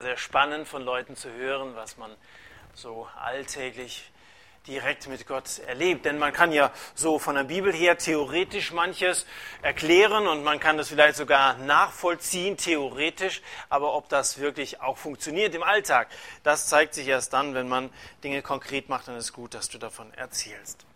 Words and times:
Sehr 0.00 0.16
spannend 0.16 0.68
von 0.68 0.84
Leuten 0.84 1.16
zu 1.16 1.28
hören, 1.32 1.74
was 1.74 1.96
man 1.96 2.14
so 2.72 3.08
alltäglich 3.20 4.12
direkt 4.68 5.08
mit 5.08 5.26
Gott 5.26 5.58
erlebt. 5.66 6.04
Denn 6.04 6.18
man 6.18 6.32
kann 6.32 6.52
ja 6.52 6.70
so 6.94 7.18
von 7.18 7.34
der 7.34 7.42
Bibel 7.42 7.72
her 7.72 7.98
theoretisch 7.98 8.70
manches 8.70 9.26
erklären 9.60 10.28
und 10.28 10.44
man 10.44 10.60
kann 10.60 10.76
das 10.76 10.90
vielleicht 10.90 11.16
sogar 11.16 11.54
nachvollziehen, 11.54 12.56
theoretisch. 12.56 13.42
Aber 13.70 13.94
ob 13.94 14.08
das 14.08 14.38
wirklich 14.38 14.80
auch 14.80 14.98
funktioniert 14.98 15.52
im 15.56 15.64
Alltag, 15.64 16.06
das 16.44 16.68
zeigt 16.68 16.94
sich 16.94 17.08
erst 17.08 17.32
dann, 17.32 17.54
wenn 17.54 17.66
man 17.66 17.90
Dinge 18.22 18.40
konkret 18.40 18.88
macht. 18.88 19.08
Dann 19.08 19.16
ist 19.16 19.32
gut, 19.32 19.52
dass 19.52 19.68
du 19.68 19.78
davon 19.78 20.14
erzählst. 20.14 20.86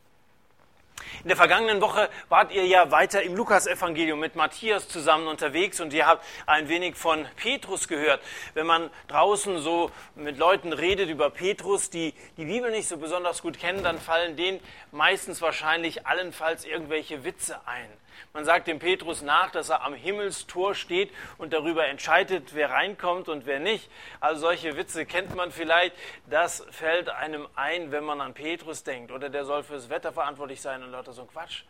In 1.22 1.28
der 1.28 1.36
vergangenen 1.36 1.80
Woche 1.80 2.08
wart 2.28 2.52
ihr 2.52 2.66
ja 2.66 2.90
weiter 2.90 3.22
im 3.22 3.36
Lukasevangelium 3.36 4.18
mit 4.18 4.36
Matthias 4.36 4.88
zusammen 4.88 5.28
unterwegs 5.28 5.80
und 5.80 5.92
ihr 5.92 6.06
habt 6.06 6.24
ein 6.46 6.68
wenig 6.68 6.96
von 6.96 7.26
Petrus 7.36 7.88
gehört. 7.88 8.20
Wenn 8.54 8.66
man 8.66 8.90
draußen 9.08 9.58
so 9.58 9.90
mit 10.14 10.38
Leuten 10.38 10.72
redet 10.72 11.08
über 11.08 11.30
Petrus, 11.30 11.90
die 11.90 12.14
die 12.36 12.44
Bibel 12.44 12.70
nicht 12.70 12.88
so 12.88 12.96
besonders 12.96 13.42
gut 13.42 13.58
kennen, 13.58 13.82
dann 13.82 13.98
fallen 14.00 14.36
denen 14.36 14.60
meistens 14.90 15.40
wahrscheinlich 15.40 16.06
allenfalls 16.06 16.64
irgendwelche 16.64 17.24
Witze 17.24 17.60
ein. 17.66 17.88
Man 18.32 18.44
sagt 18.44 18.66
dem 18.66 18.78
Petrus 18.78 19.22
nach, 19.22 19.50
dass 19.50 19.68
er 19.68 19.82
am 19.82 19.94
Himmelstor 19.94 20.74
steht 20.74 21.10
und 21.38 21.52
darüber 21.52 21.86
entscheidet, 21.86 22.54
wer 22.54 22.70
reinkommt 22.70 23.28
und 23.28 23.46
wer 23.46 23.60
nicht. 23.60 23.90
Also 24.20 24.42
solche 24.42 24.76
Witze 24.76 25.06
kennt 25.06 25.34
man 25.34 25.50
vielleicht. 25.50 25.94
Das 26.26 26.66
fällt 26.70 27.08
einem 27.08 27.48
ein, 27.54 27.92
wenn 27.92 28.04
man 28.04 28.20
an 28.20 28.34
Petrus 28.34 28.84
denkt. 28.84 29.12
Oder 29.12 29.28
der 29.28 29.44
soll 29.44 29.62
fürs 29.62 29.88
Wetter 29.88 30.12
verantwortlich 30.12 30.60
sein 30.60 30.82
und 30.82 30.90
lauter 30.90 31.12
so 31.12 31.22
ein 31.22 31.28
Quatsch. 31.28 31.64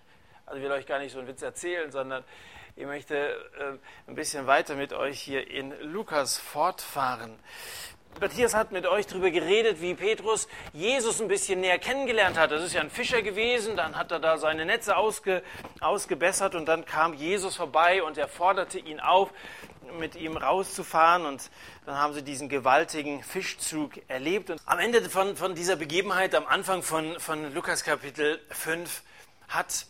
Also 0.47 0.59
ich 0.59 0.65
will 0.65 0.73
euch 0.73 0.87
gar 0.87 0.98
nicht 0.98 1.12
so 1.12 1.19
einen 1.19 1.28
Witz 1.28 1.42
erzählen, 1.42 1.91
sondern 1.91 2.25
ich 2.75 2.87
möchte 2.87 3.16
äh, 3.16 4.11
ein 4.11 4.14
bisschen 4.14 4.47
weiter 4.47 4.75
mit 4.75 4.92
euch 4.92 5.20
hier 5.20 5.47
in 5.48 5.78
Lukas 5.92 6.39
fortfahren. 6.39 7.39
Matthias 8.20 8.54
hat 8.54 8.70
mit 8.70 8.86
euch 8.86 9.06
darüber 9.06 9.30
geredet, 9.30 9.80
wie 9.80 9.94
Petrus 9.94 10.46
Jesus 10.72 11.20
ein 11.20 11.28
bisschen 11.28 11.60
näher 11.60 11.78
kennengelernt 11.78 12.38
hat. 12.38 12.52
Das 12.52 12.62
ist 12.62 12.72
ja 12.72 12.80
ein 12.80 12.91
Fischer 12.91 13.22
gewesen, 13.22 13.77
dann 13.77 13.96
hat 13.96 14.12
er 14.12 14.20
da 14.20 14.38
seine 14.38 14.64
Netze 14.64 14.96
ausge, 14.96 15.42
ausgebessert 15.80 16.54
und 16.54 16.66
dann 16.66 16.84
kam 16.84 17.14
Jesus 17.14 17.56
vorbei 17.56 18.02
und 18.02 18.19
er 18.19 18.28
forderte 18.28 18.78
ihn 18.78 19.00
auf, 19.00 19.30
mit 19.98 20.14
ihm 20.14 20.36
rauszufahren 20.36 21.27
und 21.27 21.50
dann 21.84 21.96
haben 21.96 22.14
sie 22.14 22.22
diesen 22.22 22.48
gewaltigen 22.48 23.22
Fischzug 23.22 23.92
erlebt. 24.08 24.50
Und 24.50 24.60
am 24.66 24.78
Ende 24.78 25.02
von, 25.10 25.36
von 25.36 25.54
dieser 25.54 25.76
Begebenheit, 25.76 26.34
am 26.34 26.47
Anfang 26.47 26.82
von, 26.82 27.19
von 27.19 27.52
Lukas 27.52 27.82
Kapitel 27.82 28.41
5, 28.50 29.02
hat 29.48 29.86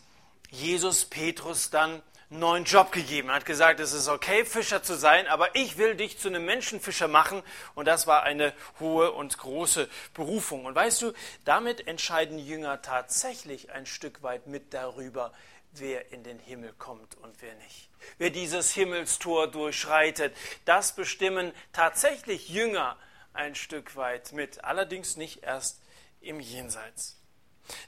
Jesus 0.49 1.05
Petrus 1.05 1.69
dann 1.69 2.01
neuen 2.39 2.65
Job 2.65 2.91
gegeben. 2.91 3.29
Er 3.29 3.35
hat 3.35 3.45
gesagt, 3.45 3.79
es 3.79 3.93
ist 3.93 4.07
okay, 4.07 4.45
Fischer 4.45 4.83
zu 4.83 4.95
sein, 4.95 5.27
aber 5.27 5.55
ich 5.55 5.77
will 5.77 5.95
dich 5.95 6.19
zu 6.19 6.27
einem 6.27 6.45
Menschenfischer 6.45 7.07
machen. 7.07 7.43
Und 7.75 7.87
das 7.87 8.07
war 8.07 8.23
eine 8.23 8.53
hohe 8.79 9.11
und 9.11 9.37
große 9.37 9.89
Berufung. 10.13 10.65
Und 10.65 10.75
weißt 10.75 11.01
du, 11.01 11.13
damit 11.45 11.87
entscheiden 11.87 12.39
Jünger 12.39 12.81
tatsächlich 12.81 13.71
ein 13.71 13.85
Stück 13.85 14.23
weit 14.23 14.47
mit 14.47 14.73
darüber, 14.73 15.33
wer 15.73 16.11
in 16.11 16.23
den 16.23 16.39
Himmel 16.39 16.73
kommt 16.77 17.15
und 17.17 17.41
wer 17.41 17.55
nicht. 17.55 17.89
Wer 18.17 18.29
dieses 18.29 18.73
Himmelstor 18.73 19.47
durchschreitet, 19.47 20.35
das 20.65 20.95
bestimmen 20.95 21.51
tatsächlich 21.71 22.49
Jünger 22.49 22.97
ein 23.33 23.55
Stück 23.55 23.95
weit 23.95 24.31
mit, 24.33 24.63
allerdings 24.63 25.17
nicht 25.17 25.43
erst 25.43 25.81
im 26.21 26.39
Jenseits. 26.39 27.22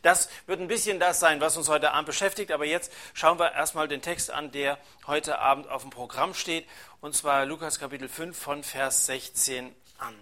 Das 0.02 0.30
wird 0.46 0.60
ein 0.60 0.68
bisschen 0.68 1.00
das 1.00 1.20
sein, 1.20 1.42
was 1.42 1.58
uns 1.58 1.68
heute 1.68 1.92
Abend 1.92 2.06
beschäftigt, 2.08 2.52
aber 2.52 2.66
jetzt 2.66 2.92
schauen 3.14 3.40
wir 3.40 3.52
erstmal 3.52 3.88
den 3.88 4.02
Text 4.02 4.32
an, 4.32 4.52
der 4.52 4.78
heute 5.08 5.40
Abend 5.40 5.70
auf 5.70 5.82
dem 5.82 5.92
Programm 5.92 6.34
steht, 6.34 6.68
und 7.02 7.16
zwar 7.16 7.46
Lukas 7.46 7.80
Kapitel 7.80 8.08
5 8.08 8.38
von 8.38 8.64
Vers 8.64 9.06
16 9.06 9.76
an. 9.98 10.16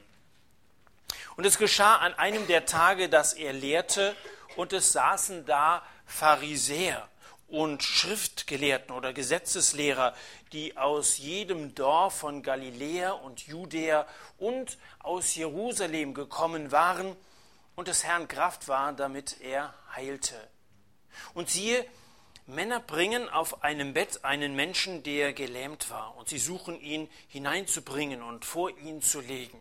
Und 1.35 1.45
es 1.45 1.57
geschah 1.57 1.97
an 1.97 2.13
einem 2.15 2.47
der 2.47 2.65
Tage, 2.65 3.09
dass 3.09 3.33
er 3.33 3.53
lehrte, 3.53 4.15
und 4.55 4.73
es 4.73 4.91
saßen 4.91 5.45
da 5.45 5.81
Pharisäer 6.05 7.07
und 7.47 7.83
Schriftgelehrten 7.83 8.95
oder 8.95 9.13
Gesetzeslehrer, 9.13 10.15
die 10.51 10.77
aus 10.77 11.17
jedem 11.17 11.75
Dorf 11.75 12.17
von 12.19 12.43
Galiläa 12.43 13.11
und 13.11 13.47
Judäa 13.47 14.07
und 14.37 14.77
aus 14.99 15.35
Jerusalem 15.35 16.13
gekommen 16.13 16.71
waren, 16.71 17.15
und 17.75 17.87
des 17.87 18.03
Herrn 18.03 18.27
Kraft 18.27 18.67
war, 18.67 18.93
damit 18.93 19.41
er 19.41 19.73
heilte. 19.95 20.35
Und 21.33 21.49
siehe, 21.49 21.85
Männer 22.45 22.79
bringen 22.79 23.29
auf 23.29 23.63
einem 23.63 23.93
Bett 23.93 24.25
einen 24.25 24.55
Menschen, 24.55 25.03
der 25.03 25.33
gelähmt 25.33 25.89
war, 25.89 26.15
und 26.17 26.27
sie 26.27 26.39
suchen 26.39 26.79
ihn 26.79 27.09
hineinzubringen 27.29 28.21
und 28.21 28.43
vor 28.43 28.69
ihn 28.69 29.01
zu 29.01 29.21
legen. 29.21 29.59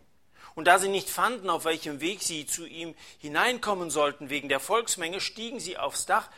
Und 0.55 0.65
da 0.65 0.77
sie 0.77 0.89
nicht 0.89 1.09
fanden, 1.09 1.49
auf 1.49 1.65
welchem 1.65 2.01
Weg 2.01 2.21
sie 2.21 2.45
zu 2.45 2.65
ihm 2.65 2.93
hineinkommen 3.19 3.89
sollten 3.89 4.29
wegen 4.29 4.49
der 4.49 4.59
Volksmenge, 4.59 5.21
stiegen 5.21 5.59
sie 5.59 5.77
aufs 5.77 6.05
Dach 6.05 6.29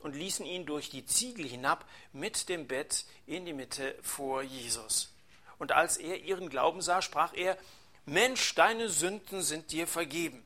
und 0.00 0.14
ließen 0.14 0.44
ihn 0.44 0.66
durch 0.66 0.90
die 0.90 1.06
Ziegel 1.06 1.46
hinab 1.46 1.84
mit 2.12 2.48
dem 2.48 2.68
Bett 2.68 3.06
in 3.26 3.46
die 3.46 3.54
Mitte 3.54 3.98
vor 4.02 4.42
Jesus. 4.42 5.12
Und 5.58 5.72
als 5.72 5.96
er 5.96 6.20
ihren 6.20 6.50
Glauben 6.50 6.82
sah, 6.82 7.00
sprach 7.00 7.32
er, 7.34 7.56
Mensch, 8.04 8.54
deine 8.54 8.90
Sünden 8.90 9.40
sind 9.40 9.72
dir 9.72 9.86
vergeben. 9.86 10.44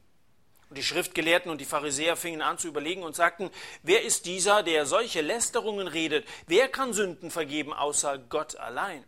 Und 0.68 0.76
die 0.76 0.82
Schriftgelehrten 0.82 1.50
und 1.50 1.60
die 1.60 1.64
Pharisäer 1.64 2.16
fingen 2.16 2.42
an 2.42 2.58
zu 2.58 2.68
überlegen 2.68 3.02
und 3.02 3.16
sagten, 3.16 3.50
wer 3.82 4.02
ist 4.02 4.26
dieser, 4.26 4.62
der 4.62 4.84
solche 4.84 5.22
Lästerungen 5.22 5.88
redet? 5.88 6.26
Wer 6.46 6.68
kann 6.68 6.92
Sünden 6.92 7.30
vergeben 7.30 7.72
außer 7.72 8.18
Gott 8.18 8.56
allein? 8.56 9.04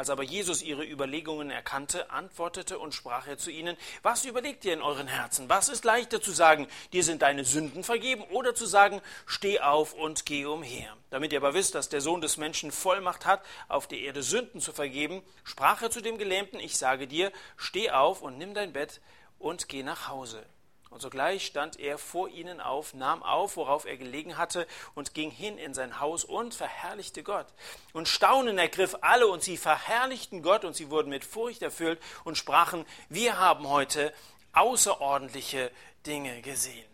Als 0.00 0.08
aber 0.08 0.22
Jesus 0.22 0.62
ihre 0.62 0.84
Überlegungen 0.84 1.50
erkannte, 1.50 2.10
antwortete 2.10 2.78
und 2.78 2.94
sprach 2.94 3.26
er 3.26 3.38
zu 3.38 3.50
ihnen, 3.50 3.76
was 4.02 4.24
überlegt 4.24 4.64
ihr 4.64 4.72
in 4.72 4.82
euren 4.82 5.08
Herzen? 5.08 5.48
Was 5.48 5.68
ist 5.68 5.84
leichter 5.84 6.22
zu 6.22 6.30
sagen, 6.30 6.68
dir 6.92 7.04
sind 7.04 7.22
deine 7.22 7.44
Sünden 7.44 7.82
vergeben, 7.82 8.22
oder 8.30 8.54
zu 8.54 8.66
sagen, 8.66 9.02
steh 9.26 9.60
auf 9.60 9.92
und 9.92 10.24
geh 10.24 10.44
umher? 10.44 10.96
Damit 11.10 11.32
ihr 11.32 11.38
aber 11.40 11.54
wisst, 11.54 11.74
dass 11.74 11.88
der 11.88 12.00
Sohn 12.00 12.20
des 12.20 12.36
Menschen 12.36 12.70
Vollmacht 12.70 13.26
hat, 13.26 13.44
auf 13.68 13.88
der 13.88 13.98
Erde 13.98 14.22
Sünden 14.22 14.60
zu 14.60 14.72
vergeben, 14.72 15.22
sprach 15.44 15.82
er 15.82 15.90
zu 15.90 16.00
dem 16.00 16.18
Gelähmten, 16.18 16.60
ich 16.60 16.78
sage 16.78 17.06
dir, 17.06 17.32
steh 17.56 17.90
auf 17.90 18.22
und 18.22 18.38
nimm 18.38 18.54
dein 18.54 18.72
Bett 18.72 19.00
und 19.40 19.68
geh 19.68 19.82
nach 19.82 20.06
Hause. 20.06 20.46
Und 20.90 21.00
sogleich 21.00 21.46
stand 21.46 21.78
er 21.78 21.98
vor 21.98 22.28
ihnen 22.28 22.60
auf, 22.60 22.94
nahm 22.94 23.22
auf, 23.22 23.56
worauf 23.56 23.84
er 23.84 23.96
gelegen 23.96 24.36
hatte, 24.36 24.66
und 24.94 25.14
ging 25.14 25.30
hin 25.30 25.56
in 25.56 25.72
sein 25.72 26.00
Haus 26.00 26.24
und 26.24 26.52
verherrlichte 26.52 27.22
Gott. 27.22 27.46
Und 27.92 28.08
Staunen 28.08 28.58
ergriff 28.58 28.96
alle, 29.00 29.28
und 29.28 29.42
sie 29.42 29.56
verherrlichten 29.56 30.42
Gott, 30.42 30.64
und 30.64 30.74
sie 30.74 30.90
wurden 30.90 31.10
mit 31.10 31.24
Furcht 31.24 31.62
erfüllt 31.62 32.00
und 32.24 32.36
sprachen, 32.36 32.84
wir 33.08 33.38
haben 33.38 33.68
heute 33.68 34.12
außerordentliche 34.52 35.70
Dinge 36.06 36.42
gesehen. 36.42 36.90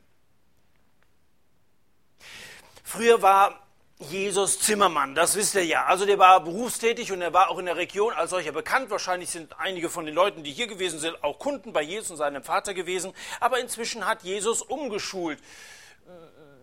Früher 2.84 3.22
war 3.22 3.65
Jesus 3.98 4.60
Zimmermann, 4.60 5.14
das 5.14 5.36
wisst 5.36 5.54
ihr 5.54 5.64
ja. 5.64 5.86
Also 5.86 6.04
der 6.04 6.18
war 6.18 6.40
berufstätig 6.44 7.12
und 7.12 7.22
er 7.22 7.32
war 7.32 7.48
auch 7.48 7.58
in 7.58 7.64
der 7.64 7.76
Region 7.76 8.12
als 8.12 8.28
solcher 8.28 8.52
bekannt. 8.52 8.90
Wahrscheinlich 8.90 9.30
sind 9.30 9.58
einige 9.58 9.88
von 9.88 10.04
den 10.04 10.14
Leuten, 10.14 10.44
die 10.44 10.52
hier 10.52 10.66
gewesen 10.66 10.98
sind, 10.98 11.24
auch 11.24 11.38
Kunden 11.38 11.72
bei 11.72 11.80
Jesus 11.80 12.10
und 12.10 12.18
seinem 12.18 12.42
Vater 12.42 12.74
gewesen. 12.74 13.14
Aber 13.40 13.58
inzwischen 13.58 14.06
hat 14.06 14.22
Jesus 14.22 14.60
umgeschult. 14.60 15.38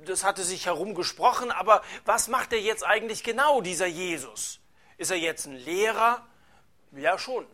Das 0.05 0.23
hatte 0.23 0.44
sich 0.44 0.67
herumgesprochen, 0.67 1.51
aber 1.51 1.81
was 2.05 2.27
macht 2.27 2.53
er 2.53 2.59
jetzt 2.59 2.85
eigentlich 2.85 3.23
genau, 3.23 3.61
dieser 3.61 3.88
Jesus? 3.88 4.59
Ist 4.97 5.09
er 5.09 5.17
jetzt 5.17 5.47
ein 5.47 5.55
Lehrer? 5.55 6.23
Ja 6.91 7.17
schon. 7.17 7.47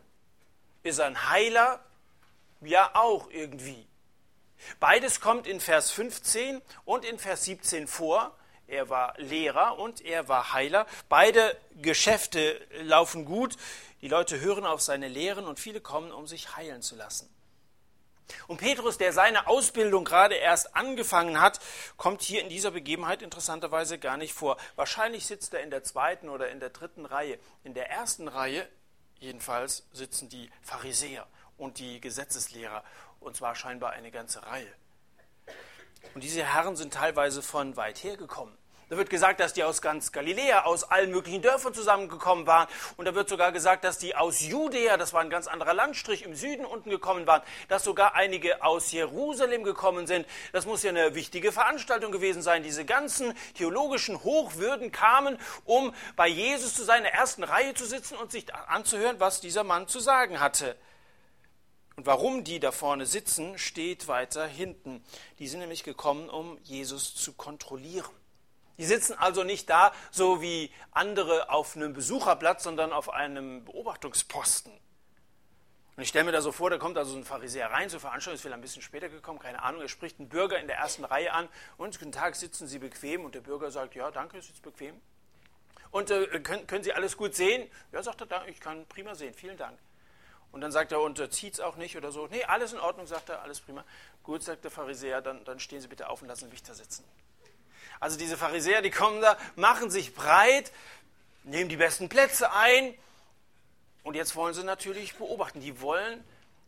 Ist 0.84 1.00
er 1.00 1.06
ein 1.06 1.30
Heiler? 1.30 1.80
Ja 2.60 2.92
auch 2.96 3.30
irgendwie. 3.30 3.88
Beides 4.82 5.22
kommt 5.22 5.48
in 5.48 5.62
Vers 5.62 5.92
15 5.92 6.62
und 6.84 7.06
in 7.06 7.18
Vers 7.18 7.46
17 7.46 7.88
vor. 7.88 8.36
Er 8.70 8.90
war 8.90 9.16
Lehrer 9.18 9.80
und 9.80 10.02
er 10.02 10.28
war 10.28 10.54
Heiler. 10.54 10.86
Beide 11.10 11.58
Geschäfte 11.82 12.60
laufen 12.84 13.26
gut. 13.26 13.56
Die 14.02 14.08
Leute 14.08 14.40
hören 14.40 14.66
auf 14.66 14.82
seine 14.82 15.08
Lehren 15.08 15.46
und 15.46 15.60
viele 15.60 15.82
kommen, 15.82 16.12
um 16.12 16.28
sich 16.28 16.56
heilen 16.56 16.82
zu 16.82 16.96
lassen. 16.96 17.34
Und 18.48 18.58
Petrus, 18.58 19.00
der 19.00 19.12
seine 19.12 19.48
Ausbildung 19.48 20.06
gerade 20.06 20.36
erst 20.36 20.76
angefangen 20.76 21.42
hat, 21.42 21.60
kommt 21.98 22.22
hier 22.22 22.42
in 22.42 22.50
dieser 22.50 22.70
Begebenheit 22.70 23.24
interessanterweise 23.24 23.98
gar 23.98 24.18
nicht 24.18 24.34
vor. 24.34 24.58
Wahrscheinlich 24.76 25.26
sitzt 25.26 25.56
er 25.56 25.62
in 25.62 25.72
der 25.72 25.84
zweiten 25.84 26.30
oder 26.30 26.50
in 26.50 26.60
der 26.60 26.70
dritten 26.70 27.08
Reihe. 27.08 27.40
In 27.64 27.74
der 27.74 27.90
ersten 27.90 28.28
Reihe 28.28 28.70
jedenfalls 29.20 29.88
sitzen 29.94 30.30
die 30.30 30.52
Pharisäer 30.62 31.26
und 31.58 31.80
die 31.80 32.00
Gesetzeslehrer, 32.00 32.84
und 33.20 33.36
zwar 33.36 33.56
scheinbar 33.56 33.92
eine 33.92 34.12
ganze 34.12 34.46
Reihe. 34.46 34.72
Und 36.14 36.24
diese 36.24 36.44
Herren 36.44 36.76
sind 36.76 36.94
teilweise 36.94 37.42
von 37.42 37.76
weit 37.76 38.04
her 38.04 38.16
gekommen. 38.16 38.58
Da 38.90 38.98
wird 38.98 39.12
gesagt, 39.12 39.40
dass 39.40 39.54
die 39.54 39.64
aus 39.64 39.84
ganz 39.84 40.12
Galiläa, 40.12 40.64
aus 40.64 40.84
allen 40.84 41.12
möglichen 41.12 41.44
Dörfern 41.44 41.76
zusammengekommen 41.76 42.48
waren. 42.48 42.68
Und 42.98 43.06
da 43.06 43.14
wird 43.14 43.30
sogar 43.30 43.52
gesagt, 43.52 43.84
dass 43.84 44.00
die 44.00 44.16
aus 44.16 44.42
Judäa, 44.42 44.98
das 44.98 45.14
war 45.14 45.22
ein 45.22 45.30
ganz 45.30 45.46
anderer 45.46 45.76
Landstrich 45.76 46.24
im 46.24 46.34
Süden 46.34 46.66
unten 46.66 46.90
gekommen 46.90 47.28
waren, 47.28 47.44
dass 47.68 47.84
sogar 47.84 48.16
einige 48.16 48.64
aus 48.64 48.92
Jerusalem 48.92 49.64
gekommen 49.64 50.08
sind. 50.08 50.26
Das 50.54 50.66
muss 50.66 50.82
ja 50.82 50.90
eine 50.90 51.14
wichtige 51.14 51.52
Veranstaltung 51.52 52.12
gewesen 52.12 52.42
sein. 52.42 52.64
Diese 52.64 52.84
ganzen 52.84 53.38
theologischen 53.54 54.24
Hochwürden 54.24 54.92
kamen, 54.92 55.38
um 55.66 55.94
bei 56.16 56.28
Jesus 56.28 56.74
zu 56.74 56.84
sein, 56.84 56.98
in 56.98 57.04
der 57.04 57.14
ersten 57.14 57.44
Reihe 57.44 57.76
zu 57.76 57.86
sitzen 57.86 58.18
und 58.18 58.32
sich 58.32 58.52
anzuhören, 58.56 59.20
was 59.20 59.40
dieser 59.40 59.64
Mann 59.64 59.88
zu 59.88 60.00
sagen 60.00 60.40
hatte. 60.40 60.76
Und 61.96 62.08
warum 62.08 62.44
die 62.44 62.60
da 62.60 62.72
vorne 62.72 63.06
sitzen, 63.06 63.60
steht 63.60 64.08
weiter 64.08 64.48
hinten. 64.48 65.04
Die 65.38 65.48
sind 65.48 65.60
nämlich 65.60 65.84
gekommen, 65.84 66.30
um 66.30 66.58
Jesus 66.64 67.14
zu 67.14 67.34
kontrollieren. 67.34 68.19
Die 68.80 68.86
sitzen 68.86 69.14
also 69.20 69.44
nicht 69.44 69.70
da, 69.70 69.92
so 70.10 70.42
wie 70.42 70.72
andere 70.92 71.50
auf 71.50 71.76
einem 71.76 71.94
Besucherplatz, 71.94 72.64
sondern 72.64 72.94
auf 72.94 73.10
einem 73.10 73.66
Beobachtungsposten. 73.66 74.72
Und 74.72 76.04
ich 76.04 76.08
stelle 76.08 76.24
mir 76.24 76.32
da 76.32 76.42
so 76.42 76.54
vor, 76.54 76.70
da 76.70 76.78
kommt 76.78 76.98
also 76.98 77.18
ein 77.18 77.26
Pharisäer 77.26 77.72
rein 77.72 77.90
zur 77.90 78.00
Veranstaltung, 78.00 78.36
ist 78.36 78.42
vielleicht 78.42 78.58
ein 78.58 78.62
bisschen 78.62 78.82
später 78.82 79.10
gekommen, 79.10 79.38
keine 79.38 79.62
Ahnung, 79.64 79.82
er 79.82 79.90
spricht 79.90 80.18
einen 80.18 80.30
Bürger 80.30 80.58
in 80.58 80.68
der 80.68 80.78
ersten 80.78 81.04
Reihe 81.04 81.34
an 81.34 81.50
und 81.76 82.00
guten 82.00 82.14
Tag, 82.14 82.38
sitzen 82.38 82.68
Sie 82.68 82.80
bequem? 82.80 83.26
Und 83.26 83.36
der 83.36 83.42
Bürger 83.42 83.70
sagt, 83.70 83.96
ja, 83.96 84.12
danke, 84.12 84.38
ist 84.38 84.48
jetzt 84.48 84.62
bequem. 84.62 84.96
Und 85.92 86.10
äh, 86.10 86.40
können, 86.40 86.66
können, 86.66 86.86
Sie 86.86 86.94
alles 86.94 87.18
gut 87.18 87.36
sehen? 87.36 87.70
Ja, 87.92 88.02
sagt 88.02 88.22
er, 88.22 88.48
ich 88.48 88.62
kann 88.62 88.86
prima 88.86 89.14
sehen, 89.14 89.34
vielen 89.34 89.58
Dank. 89.58 89.78
Und 90.54 90.62
dann 90.62 90.72
sagt 90.72 90.94
er, 90.94 91.02
und 91.02 91.20
äh, 91.20 91.30
zieht 91.30 91.56
es 91.56 91.60
auch 91.60 91.76
nicht 91.76 91.98
oder 91.98 92.14
so. 92.14 92.28
Nee, 92.28 92.46
alles 92.46 92.72
in 92.72 92.80
Ordnung, 92.80 93.08
sagt 93.08 93.28
er, 93.28 93.42
alles 93.42 93.60
prima. 93.60 93.84
Gut, 94.24 94.42
sagt 94.42 94.64
der 94.64 94.72
Pharisäer, 94.72 95.22
dann, 95.22 95.44
dann 95.44 95.60
stehen 95.60 95.82
Sie 95.82 95.90
bitte 95.90 96.10
auf 96.10 96.22
und 96.22 96.30
lassen 96.30 96.48
mich 96.48 96.64
da 96.64 96.74
sitzen. 96.74 97.04
Also 98.00 98.18
diese 98.18 98.38
Pharisäer, 98.38 98.82
die 98.82 98.92
kommen 98.92 99.22
da, 99.22 99.38
machen 99.56 99.90
sich 99.90 100.14
breit, 100.14 100.72
nehmen 101.44 101.70
die 101.70 101.78
besten 101.78 102.10
Plätze 102.10 102.52
ein 102.54 102.94
und 104.04 104.16
jetzt 104.16 104.36
wollen 104.36 104.54
sie 104.54 104.64
natürlich 104.64 105.16
beobachten. 105.16 105.60
Die 105.60 105.82
wollen 105.82 106.24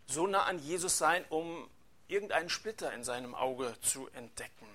so 0.05 0.27
nah 0.27 0.43
an 0.43 0.59
Jesus 0.59 0.97
sein, 0.97 1.23
um 1.29 1.69
irgendeinen 2.07 2.49
Splitter 2.49 2.93
in 2.93 3.03
seinem 3.03 3.33
Auge 3.33 3.73
zu 3.81 4.09
entdecken. 4.13 4.67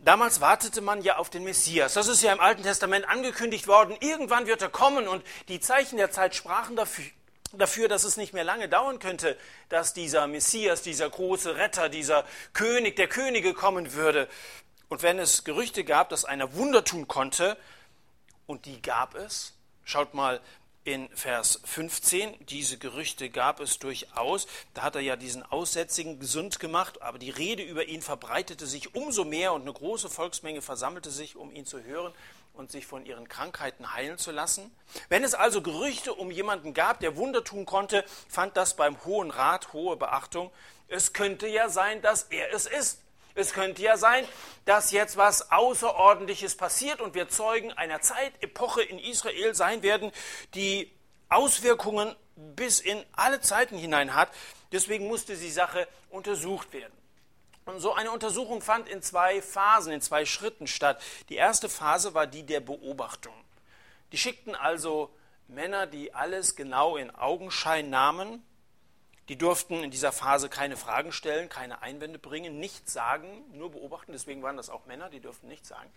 Damals 0.00 0.40
wartete 0.40 0.80
man 0.80 1.02
ja 1.02 1.16
auf 1.16 1.28
den 1.28 1.42
Messias. 1.42 1.94
Das 1.94 2.06
ist 2.06 2.22
ja 2.22 2.32
im 2.32 2.38
Alten 2.38 2.62
Testament 2.62 3.08
angekündigt 3.08 3.66
worden. 3.66 3.96
Irgendwann 4.00 4.46
wird 4.46 4.62
er 4.62 4.68
kommen 4.68 5.08
und 5.08 5.24
die 5.48 5.58
Zeichen 5.58 5.96
der 5.96 6.12
Zeit 6.12 6.36
sprachen 6.36 6.76
dafür, 6.76 7.04
dafür, 7.52 7.88
dass 7.88 8.04
es 8.04 8.16
nicht 8.16 8.32
mehr 8.32 8.44
lange 8.44 8.68
dauern 8.68 9.00
könnte, 9.00 9.36
dass 9.68 9.94
dieser 9.94 10.28
Messias, 10.28 10.82
dieser 10.82 11.10
große 11.10 11.56
Retter, 11.56 11.88
dieser 11.88 12.24
König 12.52 12.94
der 12.94 13.08
Könige 13.08 13.54
kommen 13.54 13.92
würde. 13.94 14.28
Und 14.88 15.02
wenn 15.02 15.18
es 15.18 15.44
Gerüchte 15.44 15.84
gab, 15.84 16.08
dass 16.08 16.24
einer 16.24 16.54
Wunder 16.54 16.84
tun 16.84 17.08
konnte, 17.08 17.56
und 18.46 18.64
die 18.64 18.80
gab 18.80 19.14
es, 19.14 19.52
schaut 19.84 20.14
mal 20.14 20.40
in 20.84 21.10
Vers 21.10 21.60
15, 21.64 22.46
diese 22.46 22.78
Gerüchte 22.78 23.28
gab 23.28 23.60
es 23.60 23.78
durchaus, 23.78 24.46
da 24.72 24.82
hat 24.82 24.94
er 24.94 25.02
ja 25.02 25.16
diesen 25.16 25.42
Aussätzigen 25.42 26.18
gesund 26.18 26.60
gemacht, 26.60 27.02
aber 27.02 27.18
die 27.18 27.28
Rede 27.28 27.62
über 27.62 27.84
ihn 27.84 28.00
verbreitete 28.00 28.66
sich 28.66 28.94
umso 28.94 29.26
mehr 29.26 29.52
und 29.52 29.62
eine 29.62 29.72
große 29.74 30.08
Volksmenge 30.08 30.62
versammelte 30.62 31.10
sich, 31.10 31.36
um 31.36 31.54
ihn 31.54 31.66
zu 31.66 31.82
hören 31.82 32.14
und 32.54 32.72
sich 32.72 32.86
von 32.86 33.04
ihren 33.04 33.28
Krankheiten 33.28 33.92
heilen 33.92 34.16
zu 34.16 34.32
lassen. 34.32 34.74
Wenn 35.10 35.24
es 35.24 35.34
also 35.34 35.60
Gerüchte 35.60 36.14
um 36.14 36.30
jemanden 36.30 36.72
gab, 36.72 37.00
der 37.00 37.16
Wunder 37.16 37.44
tun 37.44 37.66
konnte, 37.66 38.02
fand 38.26 38.56
das 38.56 38.74
beim 38.74 39.04
Hohen 39.04 39.30
Rat 39.30 39.74
hohe 39.74 39.96
Beachtung. 39.98 40.50
Es 40.88 41.12
könnte 41.12 41.48
ja 41.48 41.68
sein, 41.68 42.00
dass 42.00 42.22
er 42.24 42.54
es 42.54 42.64
ist. 42.64 43.00
Es 43.38 43.52
könnte 43.52 43.82
ja 43.82 43.96
sein, 43.96 44.26
dass 44.64 44.90
jetzt 44.90 45.16
was 45.16 45.52
Außerordentliches 45.52 46.56
passiert 46.56 47.00
und 47.00 47.14
wir 47.14 47.28
Zeugen 47.28 47.72
einer 47.72 48.00
Zeitepoche 48.00 48.82
in 48.82 48.98
Israel 48.98 49.54
sein 49.54 49.84
werden, 49.84 50.10
die 50.54 50.92
Auswirkungen 51.28 52.16
bis 52.34 52.80
in 52.80 53.00
alle 53.12 53.40
Zeiten 53.40 53.78
hinein 53.78 54.16
hat. 54.16 54.28
Deswegen 54.72 55.06
musste 55.06 55.36
die 55.36 55.52
Sache 55.52 55.86
untersucht 56.10 56.72
werden. 56.72 56.92
Und 57.64 57.78
so 57.78 57.94
eine 57.94 58.10
Untersuchung 58.10 58.60
fand 58.60 58.88
in 58.88 59.02
zwei 59.02 59.40
Phasen, 59.40 59.92
in 59.92 60.00
zwei 60.00 60.24
Schritten 60.24 60.66
statt. 60.66 61.00
Die 61.28 61.36
erste 61.36 61.68
Phase 61.68 62.14
war 62.14 62.26
die 62.26 62.42
der 62.42 62.60
Beobachtung. 62.60 63.34
Die 64.10 64.18
schickten 64.18 64.56
also 64.56 65.14
Männer, 65.46 65.86
die 65.86 66.12
alles 66.12 66.56
genau 66.56 66.96
in 66.96 67.14
Augenschein 67.14 67.88
nahmen, 67.88 68.42
die 69.28 69.36
durften 69.36 69.82
in 69.84 69.90
dieser 69.90 70.12
Phase 70.12 70.48
keine 70.48 70.76
Fragen 70.76 71.12
stellen, 71.12 71.48
keine 71.48 71.82
Einwände 71.82 72.18
bringen, 72.18 72.58
nichts 72.58 72.92
sagen, 72.92 73.44
nur 73.52 73.70
beobachten. 73.70 74.12
Deswegen 74.12 74.42
waren 74.42 74.56
das 74.56 74.70
auch 74.70 74.86
Männer, 74.86 75.10
die 75.10 75.20
durften 75.20 75.48
nichts 75.48 75.68
sagen. 75.68 75.90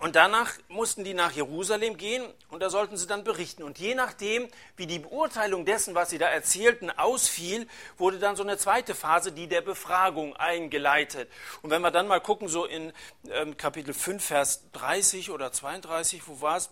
Und 0.00 0.14
danach 0.14 0.52
mussten 0.68 1.02
die 1.02 1.12
nach 1.12 1.32
Jerusalem 1.32 1.96
gehen 1.96 2.24
und 2.50 2.60
da 2.62 2.70
sollten 2.70 2.96
sie 2.96 3.08
dann 3.08 3.24
berichten. 3.24 3.64
Und 3.64 3.80
je 3.80 3.96
nachdem, 3.96 4.48
wie 4.76 4.86
die 4.86 5.00
Beurteilung 5.00 5.64
dessen, 5.64 5.96
was 5.96 6.10
sie 6.10 6.18
da 6.18 6.28
erzählten, 6.28 6.88
ausfiel, 6.90 7.66
wurde 7.96 8.20
dann 8.20 8.36
so 8.36 8.44
eine 8.44 8.58
zweite 8.58 8.94
Phase, 8.94 9.32
die 9.32 9.48
der 9.48 9.60
Befragung 9.60 10.36
eingeleitet. 10.36 11.28
Und 11.62 11.70
wenn 11.70 11.82
wir 11.82 11.90
dann 11.90 12.06
mal 12.06 12.20
gucken, 12.20 12.46
so 12.46 12.64
in 12.64 12.92
ähm, 13.28 13.56
Kapitel 13.56 13.92
5, 13.92 14.24
Vers 14.24 14.70
30 14.70 15.32
oder 15.32 15.50
32, 15.50 16.28
wo 16.28 16.40
war 16.40 16.58
es? 16.58 16.70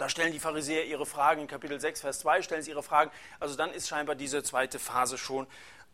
Da 0.00 0.08
stellen 0.08 0.32
die 0.32 0.38
Pharisäer 0.38 0.86
ihre 0.86 1.04
Fragen, 1.04 1.42
in 1.42 1.46
Kapitel 1.46 1.78
6, 1.78 2.00
Vers 2.00 2.20
2 2.20 2.40
stellen 2.40 2.62
sie 2.62 2.70
ihre 2.70 2.82
Fragen. 2.82 3.10
Also 3.38 3.54
dann 3.54 3.70
ist 3.70 3.86
scheinbar 3.86 4.14
diese 4.14 4.42
zweite 4.42 4.78
Phase 4.78 5.18
schon 5.18 5.46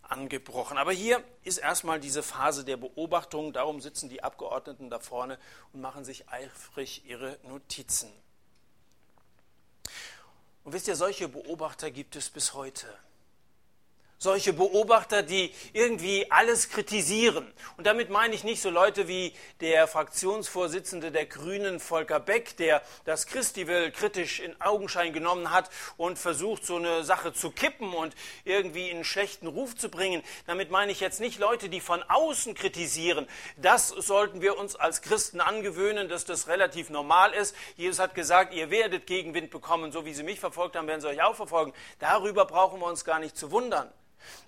angebrochen. 0.03 0.79
Aber 0.79 0.93
hier 0.93 1.25
ist 1.43 1.59
erstmal 1.59 1.99
diese 1.99 2.23
Phase 2.23 2.65
der 2.65 2.77
Beobachtung. 2.77 3.53
Darum 3.53 3.81
sitzen 3.81 4.09
die 4.09 4.23
Abgeordneten 4.23 4.91
da 4.91 5.01
vorne 5.01 5.41
und 5.73 5.81
machen 5.81 6.05
sich 6.05 6.29
eifrig 6.29 7.05
ihre 7.05 7.37
Notizen. 7.49 8.13
Und 10.63 10.73
wisst 10.73 10.87
ihr, 10.87 10.95
solche 10.95 11.27
Beobachter 11.27 11.91
gibt 11.91 12.15
es 12.15 12.31
bis 12.31 12.55
heute 12.55 12.87
solche 14.19 14.53
Beobachter, 14.53 15.23
die 15.23 15.53
irgendwie 15.73 16.31
alles 16.31 16.71
kritisieren. 16.71 17.53
Und 17.77 17.87
damit 17.87 18.11
meine 18.11 18.35
ich 18.35 18.45
nicht 18.45 18.63
so 18.63 18.71
Leute 18.71 19.09
wie 19.09 19.33
der 19.61 19.87
Fraktionsvorsitzende 19.87 21.13
der 21.13 21.27
Grünen, 21.27 21.81
Volker 21.81 22.21
Beck, 22.21 22.57
der 22.57 22.83
das 23.05 23.27
Christiwil 23.27 23.91
kritisch 23.91 24.41
in 24.41 24.59
Augenschein 24.61 25.13
genommen 25.13 25.51
hat 25.51 25.71
und 25.97 26.19
versucht, 26.19 26.65
so 26.65 26.77
eine 26.77 27.05
Sache 27.05 27.33
zu 27.33 27.51
kippen 27.51 27.93
und 27.93 28.15
irgendwie 28.45 28.89
in 28.89 28.97
einen 28.97 29.05
schlechten 29.05 29.47
Ruf 29.47 29.77
zu 29.77 29.91
bringen. 29.91 30.23
Damit 30.47 30.71
meine 30.71 30.93
ich 30.93 31.01
jetzt 31.01 31.21
nicht 31.21 31.39
Leute, 31.39 31.69
die 31.69 31.81
von 31.81 32.03
außen 32.03 32.55
kritisieren. 32.55 33.27
Das 33.57 33.89
sollten 33.89 34.41
wir 34.41 34.59
uns 34.59 34.77
als 34.77 35.03
Christen 35.03 35.41
angewöhnen, 35.41 36.09
dass 36.09 36.25
das 36.25 36.49
relativ 36.49 36.91
normal 36.91 37.33
ist. 37.33 37.55
Jesus 37.77 37.99
hat 37.99 38.15
gesagt, 38.15 38.55
ihr 38.55 38.71
werdet 38.71 39.07
Gegenwind 39.07 39.51
bekommen, 39.51 39.93
so 39.93 40.05
wie 40.05 40.15
sie 40.15 40.23
mich 40.23 40.41
verfolgt 40.41 40.77
haben, 40.77 40.89
werden 40.89 41.01
sie 41.01 41.09
euch 41.09 41.23
auch 41.23 41.37
verfolgen. 41.37 41.73
Darüber 41.99 42.47
brauchen 42.47 42.81
wir 42.81 42.87
uns 42.87 43.05
gar 43.05 43.19
nicht 43.19 43.37
zu 43.37 43.51
wundern. 43.51 43.91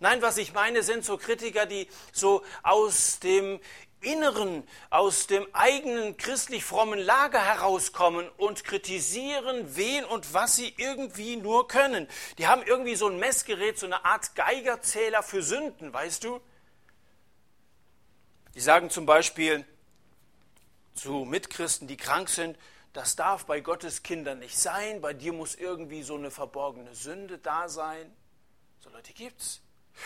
Nein, 0.01 0.23
was 0.23 0.39
ich 0.39 0.53
meine, 0.53 0.83
sind 0.83 1.05
so 1.05 1.17
Kritiker, 1.17 1.67
die 1.67 1.89
so 2.13 2.43
aus 2.63 3.21
dem 3.21 3.61
Inneren, 4.01 4.63
aus 4.91 5.27
dem 5.27 5.47
eigenen 5.53 6.17
christlich 6.17 6.65
frommen 6.65 7.01
Lager 7.01 7.45
herauskommen 7.45 8.29
und 8.37 8.63
kritisieren, 8.63 9.77
wen 9.77 10.05
und 10.05 10.33
was 10.33 10.55
sie 10.55 10.73
irgendwie 10.77 11.37
nur 11.37 11.67
können. 11.67 12.07
Die 12.39 12.47
haben 12.47 12.63
irgendwie 12.63 12.95
so 12.95 13.09
ein 13.09 13.19
Messgerät, 13.19 13.79
so 13.79 13.87
eine 13.87 14.05
Art 14.05 14.37
Geigerzähler 14.37 15.23
für 15.25 15.43
Sünden, 15.43 15.93
weißt 15.93 16.23
du? 16.23 16.41
Die 18.55 18.61
sagen 18.61 18.89
zum 18.91 19.05
Beispiel 19.05 19.65
zu 20.95 21.25
Mitchristen, 21.25 21.89
die 21.89 21.97
krank 21.97 22.29
sind, 22.29 22.57
das 22.93 23.17
darf 23.17 23.47
bei 23.47 23.61
Gottes 23.61 24.03
Kindern 24.03 24.39
nicht 24.39 24.59
sein, 24.59 25.01
bei 25.01 25.13
dir 25.13 25.33
muss 25.33 25.55
irgendwie 25.55 26.03
so 26.03 26.15
eine 26.15 26.31
verborgene 26.31 26.95
Sünde 26.95 27.39
da 27.39 27.69
sein. 27.69 28.15
So 28.81 28.91
Leute 28.91 29.13
gibt's. 29.13 29.61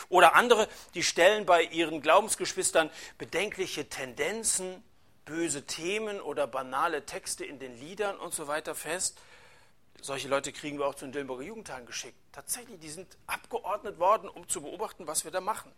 Oder 0.08 0.34
andere, 0.34 0.68
die 0.94 1.02
stellen 1.02 1.46
bei 1.46 1.62
ihren 1.62 2.00
Glaubensgeschwistern 2.02 2.90
bedenkliche 3.18 3.88
Tendenzen, 3.88 4.82
böse 5.24 5.66
Themen 5.66 6.20
oder 6.20 6.46
banale 6.46 7.06
Texte 7.06 7.44
in 7.44 7.58
den 7.58 7.78
Liedern 7.78 8.16
und 8.16 8.34
so 8.34 8.48
weiter 8.48 8.74
fest. 8.74 9.18
Solche 10.00 10.28
Leute 10.28 10.52
kriegen 10.52 10.78
wir 10.78 10.86
auch 10.86 10.94
zu 10.94 11.04
den 11.04 11.12
Dillenburger 11.12 11.44
Jugendtagen 11.44 11.86
geschickt. 11.86 12.16
Tatsächlich, 12.32 12.80
die 12.80 12.90
sind 12.90 13.16
abgeordnet 13.26 13.98
worden, 13.98 14.28
um 14.28 14.48
zu 14.48 14.62
beobachten, 14.62 15.06
was 15.06 15.24
wir 15.24 15.30
da 15.30 15.40
machen. 15.40 15.72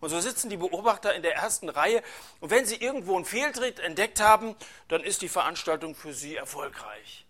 Und 0.00 0.08
so 0.08 0.18
sitzen 0.20 0.48
die 0.48 0.56
Beobachter 0.56 1.14
in 1.14 1.22
der 1.22 1.34
ersten 1.34 1.68
Reihe 1.68 2.02
und 2.40 2.50
wenn 2.50 2.64
sie 2.64 2.76
irgendwo 2.76 3.16
einen 3.16 3.26
Fehltritt 3.26 3.78
entdeckt 3.78 4.20
haben, 4.20 4.56
dann 4.88 5.02
ist 5.02 5.20
die 5.20 5.28
Veranstaltung 5.28 5.94
für 5.94 6.14
sie 6.14 6.36
erfolgreich. 6.36 7.26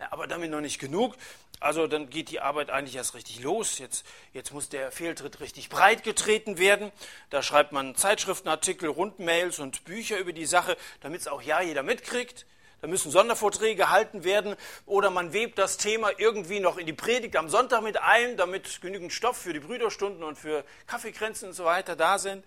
Ja, 0.00 0.12
aber 0.12 0.26
damit 0.26 0.50
noch 0.50 0.60
nicht 0.60 0.78
genug. 0.78 1.16
Also 1.60 1.86
dann 1.86 2.08
geht 2.08 2.30
die 2.30 2.40
Arbeit 2.40 2.70
eigentlich 2.70 2.96
erst 2.96 3.14
richtig 3.14 3.40
los. 3.40 3.78
Jetzt, 3.78 4.06
jetzt 4.32 4.52
muss 4.52 4.68
der 4.68 4.92
Fehltritt 4.92 5.40
richtig 5.40 5.68
breit 5.68 6.04
getreten 6.04 6.58
werden. 6.58 6.92
Da 7.30 7.42
schreibt 7.42 7.72
man 7.72 7.96
Zeitschriftenartikel, 7.96 8.88
Rundmails 8.88 9.58
und 9.58 9.84
Bücher 9.84 10.18
über 10.18 10.32
die 10.32 10.46
Sache, 10.46 10.76
damit 11.00 11.22
es 11.22 11.28
auch 11.28 11.42
ja 11.42 11.60
jeder 11.60 11.82
mitkriegt. 11.82 12.46
Da 12.80 12.86
müssen 12.86 13.10
Sondervorträge 13.10 13.74
gehalten 13.74 14.22
werden 14.22 14.54
oder 14.86 15.10
man 15.10 15.32
webt 15.32 15.58
das 15.58 15.78
Thema 15.78 16.10
irgendwie 16.16 16.60
noch 16.60 16.78
in 16.78 16.86
die 16.86 16.92
Predigt 16.92 17.34
am 17.34 17.48
Sonntag 17.48 17.82
mit 17.82 18.00
ein, 18.00 18.36
damit 18.36 18.80
genügend 18.80 19.12
Stoff 19.12 19.36
für 19.36 19.52
die 19.52 19.58
Brüderstunden 19.58 20.22
und 20.22 20.38
für 20.38 20.64
Kaffeekränze 20.86 21.46
und 21.46 21.54
so 21.54 21.64
weiter 21.64 21.96
da 21.96 22.18
sind. 22.20 22.44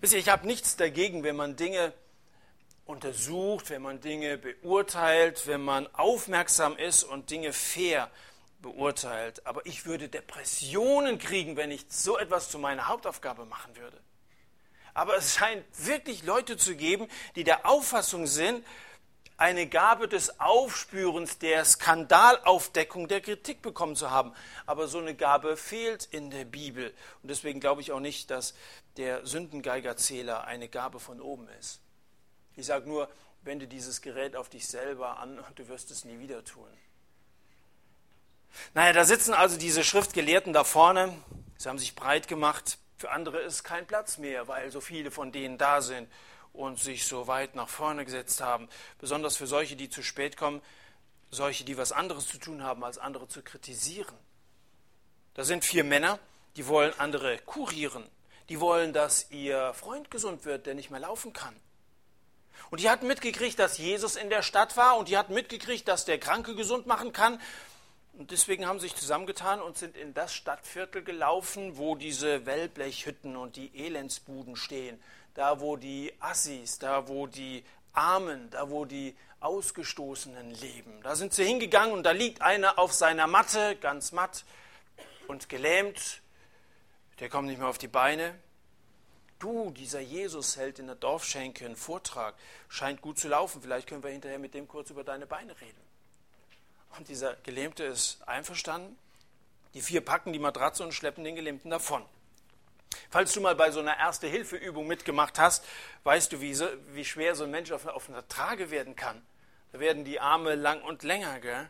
Wisst 0.00 0.12
ihr, 0.12 0.20
ich 0.20 0.28
habe 0.28 0.46
nichts 0.46 0.76
dagegen, 0.76 1.24
wenn 1.24 1.34
man 1.34 1.56
Dinge 1.56 1.92
untersucht, 2.86 3.70
wenn 3.70 3.82
man 3.82 4.00
Dinge 4.00 4.38
beurteilt, 4.38 5.46
wenn 5.46 5.62
man 5.62 5.92
aufmerksam 5.94 6.76
ist 6.76 7.02
und 7.02 7.30
Dinge 7.30 7.52
fair 7.52 8.10
beurteilt. 8.60 9.46
Aber 9.46 9.64
ich 9.66 9.86
würde 9.86 10.08
Depressionen 10.08 11.18
kriegen, 11.18 11.56
wenn 11.56 11.70
ich 11.70 11.86
so 11.88 12.18
etwas 12.18 12.50
zu 12.50 12.58
meiner 12.58 12.88
Hauptaufgabe 12.88 13.46
machen 13.46 13.76
würde. 13.76 14.00
Aber 14.92 15.16
es 15.16 15.34
scheint 15.34 15.64
wirklich 15.76 16.22
Leute 16.22 16.56
zu 16.56 16.76
geben, 16.76 17.08
die 17.36 17.44
der 17.44 17.66
Auffassung 17.66 18.26
sind, 18.26 18.64
eine 19.36 19.66
Gabe 19.66 20.06
des 20.06 20.38
Aufspürens, 20.38 21.38
der 21.38 21.64
Skandalaufdeckung, 21.64 23.08
der 23.08 23.20
Kritik 23.20 23.62
bekommen 23.62 23.96
zu 23.96 24.10
haben. 24.10 24.32
Aber 24.64 24.86
so 24.86 24.98
eine 24.98 25.14
Gabe 25.14 25.56
fehlt 25.56 26.04
in 26.04 26.30
der 26.30 26.44
Bibel. 26.44 26.94
Und 27.22 27.30
deswegen 27.30 27.58
glaube 27.58 27.80
ich 27.80 27.90
auch 27.90 28.00
nicht, 28.00 28.30
dass 28.30 28.54
der 28.96 29.26
Sündengeigerzähler 29.26 30.44
eine 30.44 30.68
Gabe 30.68 31.00
von 31.00 31.20
oben 31.20 31.48
ist. 31.58 31.83
Ich 32.56 32.66
sage 32.66 32.88
nur, 32.88 33.08
wende 33.42 33.66
dieses 33.66 34.00
Gerät 34.00 34.36
auf 34.36 34.48
dich 34.48 34.66
selber 34.66 35.18
an 35.18 35.38
und 35.38 35.58
du 35.58 35.68
wirst 35.68 35.90
es 35.90 36.04
nie 36.04 36.18
wieder 36.18 36.44
tun. 36.44 36.68
Naja, 38.72 38.92
da 38.92 39.04
sitzen 39.04 39.34
also 39.34 39.58
diese 39.58 39.82
Schriftgelehrten 39.82 40.52
da 40.52 40.64
vorne. 40.64 41.14
Sie 41.56 41.68
haben 41.68 41.78
sich 41.78 41.94
breit 41.94 42.28
gemacht. 42.28 42.78
Für 42.96 43.10
andere 43.10 43.40
ist 43.40 43.64
kein 43.64 43.86
Platz 43.86 44.18
mehr, 44.18 44.48
weil 44.48 44.70
so 44.70 44.80
viele 44.80 45.10
von 45.10 45.32
denen 45.32 45.58
da 45.58 45.82
sind 45.82 46.08
und 46.52 46.78
sich 46.78 47.06
so 47.06 47.26
weit 47.26 47.56
nach 47.56 47.68
vorne 47.68 48.04
gesetzt 48.04 48.40
haben. 48.40 48.68
Besonders 48.98 49.36
für 49.36 49.46
solche, 49.46 49.76
die 49.76 49.90
zu 49.90 50.02
spät 50.02 50.36
kommen, 50.36 50.62
solche, 51.30 51.64
die 51.64 51.76
was 51.76 51.90
anderes 51.90 52.28
zu 52.28 52.38
tun 52.38 52.62
haben, 52.62 52.84
als 52.84 52.98
andere 52.98 53.26
zu 53.26 53.42
kritisieren. 53.42 54.16
Da 55.34 55.42
sind 55.42 55.64
vier 55.64 55.82
Männer, 55.82 56.20
die 56.56 56.68
wollen 56.68 56.98
andere 56.98 57.38
kurieren. 57.38 58.08
Die 58.48 58.60
wollen, 58.60 58.92
dass 58.92 59.30
ihr 59.30 59.74
Freund 59.74 60.10
gesund 60.10 60.44
wird, 60.44 60.66
der 60.66 60.74
nicht 60.74 60.90
mehr 60.90 61.00
laufen 61.00 61.32
kann. 61.32 61.56
Und 62.70 62.80
die 62.80 62.90
hatten 62.90 63.06
mitgekriegt, 63.06 63.58
dass 63.58 63.78
Jesus 63.78 64.16
in 64.16 64.30
der 64.30 64.42
Stadt 64.42 64.76
war 64.76 64.96
und 64.96 65.08
die 65.08 65.16
hatten 65.16 65.34
mitgekriegt, 65.34 65.86
dass 65.88 66.04
der 66.04 66.18
Kranke 66.18 66.54
gesund 66.54 66.86
machen 66.86 67.12
kann. 67.12 67.40
Und 68.14 68.30
deswegen 68.30 68.66
haben 68.66 68.78
sie 68.78 68.88
sich 68.88 68.96
zusammengetan 68.96 69.60
und 69.60 69.76
sind 69.76 69.96
in 69.96 70.14
das 70.14 70.34
Stadtviertel 70.34 71.02
gelaufen, 71.02 71.76
wo 71.76 71.96
diese 71.96 72.46
Wellblechhütten 72.46 73.36
und 73.36 73.56
die 73.56 73.74
Elendsbuden 73.74 74.56
stehen 74.56 75.00
da 75.34 75.60
wo 75.60 75.76
die 75.76 76.12
Assis, 76.20 76.78
da 76.78 77.08
wo 77.08 77.26
die 77.26 77.64
Armen, 77.92 78.48
da 78.50 78.70
wo 78.70 78.84
die 78.84 79.16
Ausgestoßenen 79.40 80.52
leben. 80.52 81.02
Da 81.02 81.16
sind 81.16 81.34
sie 81.34 81.44
hingegangen 81.44 81.92
und 81.92 82.04
da 82.04 82.12
liegt 82.12 82.40
einer 82.40 82.78
auf 82.78 82.92
seiner 82.92 83.26
Matte, 83.26 83.76
ganz 83.76 84.12
matt 84.12 84.44
und 85.26 85.48
gelähmt. 85.48 86.22
Der 87.20 87.28
kommt 87.28 87.48
nicht 87.48 87.58
mehr 87.58 87.68
auf 87.68 87.78
die 87.78 87.88
Beine. 87.88 88.34
Du, 89.44 89.70
dieser 89.72 90.00
Jesus 90.00 90.56
hält 90.56 90.78
in 90.78 90.86
der 90.86 90.96
Dorfschenke 90.96 91.66
einen 91.66 91.76
Vortrag, 91.76 92.34
scheint 92.70 93.02
gut 93.02 93.18
zu 93.18 93.28
laufen. 93.28 93.60
Vielleicht 93.60 93.86
können 93.86 94.02
wir 94.02 94.08
hinterher 94.08 94.38
mit 94.38 94.54
dem 94.54 94.66
kurz 94.66 94.88
über 94.88 95.04
deine 95.04 95.26
Beine 95.26 95.60
reden. 95.60 95.82
Und 96.96 97.08
dieser 97.08 97.34
Gelähmte 97.42 97.84
ist 97.84 98.26
einverstanden. 98.26 98.96
Die 99.74 99.82
vier 99.82 100.00
packen 100.00 100.32
die 100.32 100.38
Matratze 100.38 100.82
und 100.82 100.94
schleppen 100.94 101.24
den 101.24 101.36
Gelähmten 101.36 101.70
davon. 101.70 102.02
Falls 103.10 103.34
du 103.34 103.42
mal 103.42 103.54
bei 103.54 103.70
so 103.70 103.80
einer 103.80 103.98
Erste-Hilfe-Übung 103.98 104.86
mitgemacht 104.86 105.38
hast, 105.38 105.62
weißt 106.04 106.32
du, 106.32 106.40
wie, 106.40 106.54
so, 106.54 106.66
wie 106.94 107.04
schwer 107.04 107.34
so 107.34 107.44
ein 107.44 107.50
Mensch 107.50 107.70
auf, 107.70 107.84
auf 107.84 108.08
einer 108.08 108.26
Trage 108.26 108.70
werden 108.70 108.96
kann. 108.96 109.20
Da 109.72 109.78
werden 109.78 110.06
die 110.06 110.20
Arme 110.20 110.54
lang 110.54 110.80
und 110.80 111.02
länger, 111.02 111.38
gell? 111.40 111.68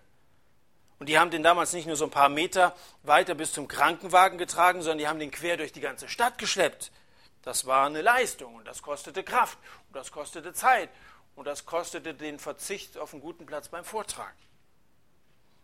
Und 1.00 1.08
die 1.08 1.18
haben 1.18 1.32
den 1.32 1.42
damals 1.42 1.72
nicht 1.72 1.88
nur 1.88 1.96
so 1.96 2.04
ein 2.04 2.12
paar 2.12 2.28
Meter 2.28 2.76
weiter 3.02 3.34
bis 3.34 3.52
zum 3.52 3.66
Krankenwagen 3.66 4.38
getragen, 4.38 4.80
sondern 4.80 4.98
die 4.98 5.08
haben 5.08 5.18
den 5.18 5.32
quer 5.32 5.56
durch 5.56 5.72
die 5.72 5.80
ganze 5.80 6.08
Stadt 6.08 6.38
geschleppt. 6.38 6.92
Das 7.44 7.66
war 7.66 7.86
eine 7.86 8.02
Leistung 8.02 8.56
und 8.56 8.66
das 8.66 8.82
kostete 8.82 9.22
Kraft 9.22 9.58
und 9.88 9.96
das 9.96 10.10
kostete 10.10 10.52
Zeit 10.52 10.90
und 11.36 11.46
das 11.46 11.66
kostete 11.66 12.14
den 12.14 12.38
Verzicht 12.38 12.98
auf 12.98 13.12
einen 13.12 13.22
guten 13.22 13.46
Platz 13.46 13.68
beim 13.68 13.84
Vortrag. 13.84 14.34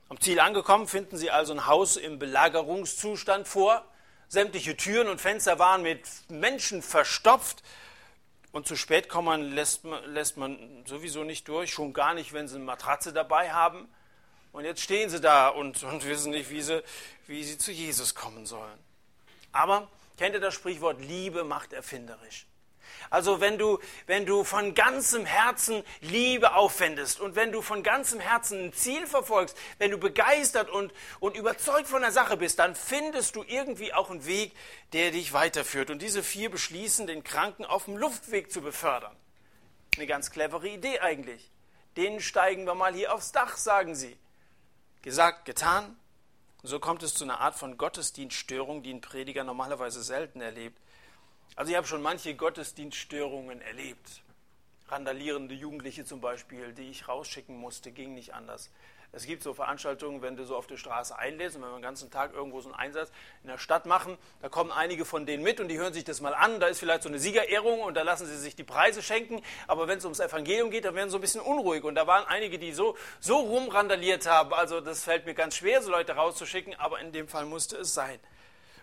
Am 0.09 0.21
Ziel 0.21 0.41
angekommen 0.41 0.89
finden 0.89 1.17
sie 1.17 1.31
also 1.31 1.53
ein 1.53 1.67
Haus 1.67 1.97
im 1.97 2.19
Belagerungszustand 2.19 3.49
vor, 3.49 3.85
Sämtliche 4.31 4.77
Türen 4.77 5.09
und 5.09 5.21
Fenster 5.21 5.59
waren 5.59 5.83
mit 5.83 6.07
Menschen 6.29 6.83
verstopft. 6.83 7.65
Und 8.53 8.65
zu 8.65 8.77
spät 8.77 9.09
kommen 9.09 9.43
lässt 9.57 9.83
man, 9.83 10.05
lässt 10.05 10.37
man 10.37 10.85
sowieso 10.87 11.25
nicht 11.25 11.49
durch, 11.49 11.73
schon 11.73 11.93
gar 11.93 12.15
nicht, 12.15 12.33
wenn 12.33 12.47
sie 12.47 12.55
eine 12.55 12.65
Matratze 12.65 13.13
dabei 13.13 13.53
haben. 13.53 13.89
Und 14.53 14.65
jetzt 14.65 14.83
stehen 14.83 15.11
sie 15.11 15.21
da 15.21 15.49
und, 15.49 15.83
und 15.83 16.05
wissen 16.05 16.31
nicht, 16.31 16.49
wie 16.49 16.63
sie, 16.63 16.81
wie 17.27 17.43
sie 17.43 17.59
zu 17.59 17.73
Jesus 17.73 18.15
kommen 18.15 18.47
sollen. 18.47 18.79
Aber 19.51 19.89
kennt 20.21 20.35
ihr 20.35 20.41
das 20.41 20.53
Sprichwort, 20.53 21.01
Liebe 21.01 21.45
macht 21.45 21.73
erfinderisch? 21.73 22.47
Also 23.09 23.41
wenn 23.41 23.57
du, 23.57 23.79
wenn 24.07 24.27
du 24.27 24.45
von 24.45 24.75
ganzem 24.75 25.25
Herzen 25.25 25.83
Liebe 26.03 26.53
aufwendest 26.53 27.21
und 27.21 27.37
wenn 27.37 27.53
du 27.53 27.63
von 27.63 27.83
ganzem 27.83 28.21
Herzen 28.21 28.67
ein 28.67 28.73
Ziel 28.75 29.07
verfolgst, 29.07 29.57
wenn 29.79 29.91
du 29.91 29.97
begeistert 29.97 30.69
und, 30.69 30.93
und 31.21 31.39
überzeugt 31.39 31.89
von 31.89 32.03
der 32.03 32.13
Sache 32.13 32.37
bist, 32.37 32.59
dann 32.59 32.75
findest 32.75 33.35
du 33.35 33.45
irgendwie 33.45 33.95
auch 33.95 34.11
einen 34.11 34.27
Weg, 34.27 34.53
der 34.93 35.11
dich 35.11 35.33
weiterführt. 35.33 35.89
Und 35.89 36.03
diese 36.03 36.23
vier 36.23 36.51
beschließen, 36.51 37.07
den 37.07 37.25
Kranken 37.25 37.65
auf 37.65 37.87
dem 37.87 37.97
Luftweg 37.97 38.53
zu 38.53 38.61
befördern. 38.61 39.17
Eine 39.97 40.07
ganz 40.07 40.31
clevere 40.31 40.69
Idee 40.69 41.01
eigentlich. 41.01 41.51
Den 41.97 42.21
steigen 42.21 42.67
wir 42.67 42.75
mal 42.75 42.93
hier 42.93 43.15
aufs 43.15 43.33
Dach, 43.33 43.57
sagen 43.57 43.95
sie. 43.95 44.19
Gesagt, 45.01 45.47
getan. 45.47 45.97
So 46.63 46.79
kommt 46.79 47.03
es 47.03 47.15
zu 47.15 47.25
einer 47.25 47.41
Art 47.41 47.55
von 47.55 47.79
Gottesdienststörung, 47.79 48.83
die 48.83 48.93
ein 48.93 49.01
Prediger 49.01 49.45
normalerweise 49.45 50.03
selten 50.03 50.43
erlebt. 50.43 50.79
Also 51.57 51.71
ich 51.71 51.77
habe 51.77 51.87
schon 51.87 52.03
manche 52.03 52.35
Gottesdienststörungen 52.35 53.63
erlebt. 53.63 54.23
Randalierende 54.89 55.55
Jugendliche 55.55 56.05
zum 56.05 56.21
Beispiel, 56.21 56.73
die 56.73 56.91
ich 56.91 57.09
rausschicken 57.09 57.57
musste, 57.57 57.93
ging 57.93 58.15
nicht 58.15 58.35
anders. 58.35 58.71
Es 59.13 59.27
gibt 59.27 59.43
so 59.43 59.55
Veranstaltungen, 59.55 60.23
wenn 60.23 60.37
du 60.37 60.45
so 60.45 60.57
auf 60.57 60.69
der 60.69 60.77
Straße 60.77 61.19
einlädst 61.19 61.57
und 61.57 61.63
wenn 61.63 61.71
wir 61.71 61.79
den 61.79 61.83
ganzen 61.83 62.13
Tag 62.13 62.33
irgendwo 62.33 62.61
so 62.61 62.69
einen 62.69 62.79
Einsatz 62.79 63.11
in 63.43 63.49
der 63.49 63.59
Stadt 63.59 63.85
machen, 63.85 64.17
da 64.41 64.49
kommen 64.49 64.71
einige 64.71 65.05
von 65.05 65.27
denen 65.27 65.43
mit 65.43 65.59
und 65.59 65.67
die 65.67 65.79
hören 65.79 65.93
sich 65.93 66.05
das 66.05 66.21
mal 66.21 66.33
an. 66.33 66.61
Da 66.61 66.69
ist 66.69 66.79
vielleicht 66.79 67.03
so 67.03 67.09
eine 67.09 67.19
Siegerehrung 67.19 67.81
und 67.81 67.95
da 67.95 68.03
lassen 68.03 68.27
sie 68.27 68.37
sich 68.37 68.55
die 68.55 68.63
Preise 68.63 69.03
schenken. 69.03 69.43
Aber 69.67 69.89
wenn 69.89 69.99
es 69.99 70.05
ums 70.05 70.21
Evangelium 70.21 70.71
geht, 70.71 70.85
dann 70.85 70.95
werden 70.95 71.09
sie 71.09 71.13
so 71.13 71.19
ein 71.19 71.23
bisschen 71.23 71.41
unruhig. 71.41 71.83
Und 71.83 71.97
da 71.97 72.07
waren 72.07 72.25
einige, 72.29 72.59
die 72.59 72.73
so, 72.73 72.97
so 73.19 73.39
rumrandaliert 73.39 74.29
haben. 74.29 74.55
Also 74.55 74.81
das 74.81 75.03
fällt 75.03 75.27
mir 75.27 75.35
ganz 75.35 75.57
schwer, 75.57 75.83
so 75.83 75.91
Leute 75.91 76.13
rauszuschicken, 76.13 76.75
aber 76.79 77.01
in 77.01 77.11
dem 77.11 77.27
Fall 77.27 77.47
musste 77.47 77.79
es 77.79 77.93
sein. 77.93 78.21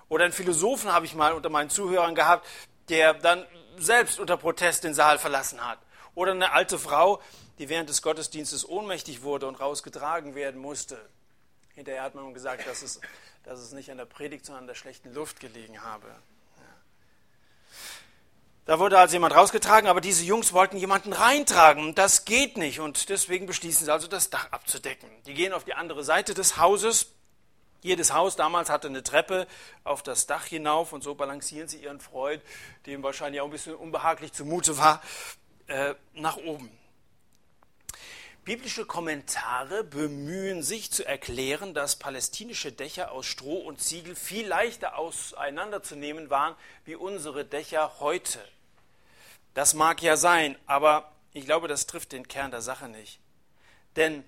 Oder 0.10 0.26
einen 0.26 0.34
Philosophen 0.34 0.92
habe 0.92 1.06
ich 1.06 1.16
mal 1.16 1.34
unter 1.34 1.50
meinen 1.50 1.70
Zuhörern 1.70 2.16
gehabt, 2.16 2.46
der 2.90 3.14
dann 3.14 3.46
selbst 3.78 4.20
unter 4.20 4.36
Protest 4.36 4.84
den 4.84 4.94
Saal 4.94 5.20
verlassen 5.20 5.66
hat. 5.66 5.80
Oder 6.16 6.32
eine 6.32 6.52
alte 6.52 6.80
Frau, 6.80 7.22
die 7.58 7.70
während 7.70 7.90
des 7.90 8.02
Gottesdienstes 8.02 8.68
ohnmächtig 8.68 9.24
wurde 9.24 9.48
und 9.48 9.56
rausgetragen 9.56 10.36
werden 10.36 10.60
musste. 10.60 10.98
Hinterher 11.74 12.04
hat 12.04 12.16
man 12.16 12.34
gesagt, 12.34 12.68
dass 12.68 12.82
es, 12.82 13.00
dass 13.44 13.60
es 13.60 13.72
nicht 13.72 13.92
an 13.92 13.98
der 13.98 14.06
Predigt, 14.06 14.46
sondern 14.46 14.64
an 14.64 14.68
der 14.68 14.76
schlechten 14.76 15.14
Luft 15.14 15.40
gelegen 15.40 15.84
habe. 15.84 16.08
Da 18.66 18.80
wurde 18.80 19.00
also 19.00 19.14
jemand 19.14 19.34
rausgetragen, 19.34 19.88
aber 19.88 20.02
diese 20.02 20.26
Jungs 20.26 20.52
wollten 20.52 20.76
jemanden 20.76 21.14
reintragen 21.14 21.96
das 21.96 22.26
geht 22.26 22.58
nicht 22.58 22.82
und 22.82 23.08
deswegen 23.08 23.46
beschließen 23.46 23.86
sie 23.86 23.92
also, 23.92 24.08
das 24.08 24.30
Dach 24.30 24.52
abzudecken. 24.52 25.10
Die 25.26 25.34
gehen 25.34 25.54
auf 25.54 25.64
die 25.64 25.74
andere 25.74 26.04
Seite 26.04 26.34
des 26.34 26.58
Hauses 26.58 27.08
jedes 27.82 28.12
Haus 28.12 28.36
damals 28.36 28.70
hatte 28.70 28.88
eine 28.88 29.04
Treppe 29.04 29.48
auf 29.84 30.04
das 30.04 30.26
Dach 30.26 30.46
hinauf 30.46 30.94
und 30.94 31.04
so 31.04 31.16
balancieren 31.16 31.68
sie 31.68 31.78
ihren 31.78 32.00
Freund, 32.00 32.42
dem 32.86 33.04
wahrscheinlich 33.04 33.42
auch 33.42 33.46
ein 33.46 33.52
bisschen 33.52 33.76
unbehaglich 33.76 34.34
zumute 34.34 34.78
war, 34.78 35.02
äh, 35.68 35.94
nach 36.14 36.38
oben. 36.38 36.72
Biblische 38.48 38.86
Kommentare 38.86 39.84
bemühen 39.84 40.64
sich 40.64 40.90
zu 40.90 41.06
erklären, 41.06 41.74
dass 41.74 41.98
palästinische 41.98 42.72
Dächer 42.72 43.12
aus 43.12 43.26
Stroh 43.26 43.58
und 43.58 43.82
Ziegel 43.82 44.16
viel 44.16 44.48
leichter 44.48 44.98
auseinanderzunehmen 44.98 46.30
waren 46.30 46.56
wie 46.86 46.96
unsere 46.96 47.44
Dächer 47.44 48.00
heute. 48.00 48.40
Das 49.54 49.74
mag 49.74 50.02
ja 50.02 50.16
sein, 50.16 50.58
aber 50.66 51.12
ich 51.34 51.44
glaube, 51.44 51.68
das 51.68 51.88
trifft 51.88 52.14
den 52.14 52.30
Kern 52.30 52.52
der 52.52 52.62
Sache 52.62 52.88
nicht. 52.88 53.20
Denn 53.98 54.24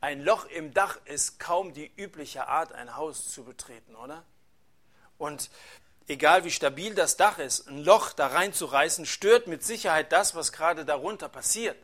ein 0.00 0.24
Loch 0.24 0.46
im 0.46 0.74
Dach 0.74 0.98
ist 1.04 1.38
kaum 1.38 1.72
die 1.72 1.92
übliche 1.96 2.48
Art, 2.48 2.72
ein 2.72 2.96
Haus 2.96 3.30
zu 3.30 3.44
betreten, 3.44 3.94
oder? 3.94 4.24
Und 5.18 5.50
egal 6.08 6.42
wie 6.42 6.50
stabil 6.50 6.96
das 6.96 7.16
Dach 7.16 7.38
ist, 7.38 7.68
ein 7.68 7.84
Loch 7.84 8.12
da 8.12 8.26
reinzureißen, 8.26 9.06
stört 9.06 9.46
mit 9.46 9.62
Sicherheit 9.62 10.10
das, 10.10 10.34
was 10.34 10.50
gerade 10.50 10.84
darunter 10.84 11.28
passiert. 11.28 11.76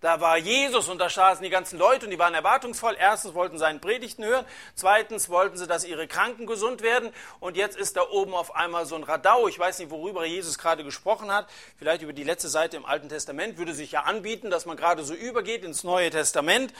Da 0.00 0.20
war 0.20 0.38
Jesus 0.38 0.88
und 0.88 0.98
da 0.98 1.10
saßen 1.10 1.42
die 1.42 1.50
ganzen 1.50 1.76
Leute 1.76 2.04
und 2.04 2.12
die 2.12 2.20
waren 2.20 2.34
erwartungsvoll. 2.34 2.96
Erstens 2.96 3.34
wollten 3.34 3.56
sie 3.56 3.60
seinen 3.60 3.80
Predigten 3.80 4.24
hören, 4.24 4.44
zweitens 4.76 5.28
wollten 5.28 5.56
sie, 5.56 5.66
dass 5.66 5.84
ihre 5.84 6.06
Kranken 6.06 6.46
gesund 6.46 6.82
werden 6.82 7.12
und 7.40 7.56
jetzt 7.56 7.76
ist 7.76 7.96
da 7.96 8.08
oben 8.08 8.32
auf 8.32 8.54
einmal 8.54 8.86
so 8.86 8.94
ein 8.94 9.02
Radau. 9.02 9.48
Ich 9.48 9.58
weiß 9.58 9.80
nicht, 9.80 9.90
worüber 9.90 10.24
Jesus 10.24 10.56
gerade 10.56 10.84
gesprochen 10.84 11.32
hat. 11.32 11.48
Vielleicht 11.78 12.02
über 12.02 12.12
die 12.12 12.22
letzte 12.22 12.48
Seite 12.48 12.76
im 12.76 12.86
Alten 12.86 13.08
Testament 13.08 13.58
würde 13.58 13.74
sich 13.74 13.90
ja 13.90 14.02
anbieten, 14.02 14.50
dass 14.50 14.66
man 14.66 14.76
gerade 14.76 15.02
so 15.02 15.14
übergeht 15.14 15.64
ins 15.64 15.82
Neue 15.82 16.10
Testament. 16.10 16.72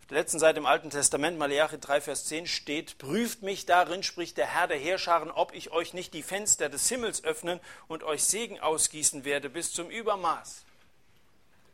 Auf 0.00 0.06
der 0.08 0.18
letzten 0.18 0.40
Seite 0.40 0.58
im 0.58 0.66
Alten 0.66 0.90
Testament, 0.90 1.38
Malachi 1.38 1.78
3, 1.78 2.00
Vers 2.00 2.24
10 2.24 2.48
steht, 2.48 2.98
prüft 2.98 3.42
mich 3.42 3.66
darin, 3.66 4.02
spricht 4.02 4.38
der 4.38 4.46
Herr 4.46 4.66
der 4.66 4.78
Heerscharen, 4.78 5.30
ob 5.30 5.54
ich 5.54 5.70
euch 5.70 5.94
nicht 5.94 6.14
die 6.14 6.22
Fenster 6.24 6.68
des 6.68 6.88
Himmels 6.88 7.22
öffnen 7.22 7.60
und 7.86 8.02
euch 8.02 8.24
Segen 8.24 8.58
ausgießen 8.58 9.24
werde 9.24 9.50
bis 9.50 9.72
zum 9.72 9.88
Übermaß. 9.88 10.66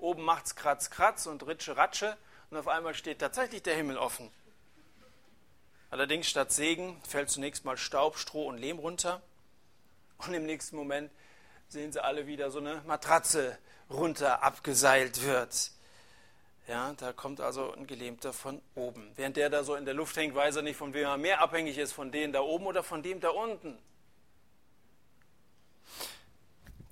Oben 0.02 0.24
macht 0.24 0.46
es 0.46 0.56
Kratz, 0.56 0.90
Kratz 0.90 1.26
und 1.26 1.46
Ritsche, 1.46 1.76
Ratsche 1.76 2.16
und 2.50 2.56
auf 2.56 2.66
einmal 2.66 2.92
steht 2.92 3.20
tatsächlich 3.20 3.62
der 3.62 3.76
Himmel 3.76 3.96
offen. 3.96 4.32
Allerdings 5.90 6.28
statt 6.28 6.50
Segen 6.50 7.00
fällt 7.06 7.30
zunächst 7.30 7.64
mal 7.64 7.76
Staub, 7.76 8.18
Stroh 8.18 8.48
und 8.48 8.58
Lehm 8.58 8.80
runter 8.80 9.22
und 10.18 10.34
im 10.34 10.44
nächsten 10.44 10.74
Moment 10.74 11.12
sehen 11.68 11.92
sie 11.92 12.02
alle 12.02 12.26
wieder 12.26 12.50
so 12.50 12.58
eine 12.58 12.82
Matratze 12.84 13.56
runter 13.90 14.42
abgeseilt 14.42 15.22
wird. 15.22 15.70
Ja, 16.66 16.94
da 16.94 17.12
kommt 17.12 17.40
also 17.40 17.72
ein 17.72 17.86
Gelähmter 17.86 18.32
von 18.32 18.60
oben. 18.74 19.12
Während 19.14 19.36
der 19.36 19.50
da 19.50 19.62
so 19.62 19.76
in 19.76 19.84
der 19.84 19.94
Luft 19.94 20.16
hängt, 20.16 20.34
weiß 20.34 20.56
er 20.56 20.62
nicht, 20.62 20.76
von 20.76 20.94
wem 20.94 21.04
er 21.04 21.16
mehr 21.16 21.40
abhängig 21.40 21.78
ist, 21.78 21.92
von 21.92 22.10
denen 22.10 22.32
da 22.32 22.40
oben 22.40 22.66
oder 22.66 22.82
von 22.82 23.04
dem 23.04 23.20
da 23.20 23.28
unten. 23.30 23.78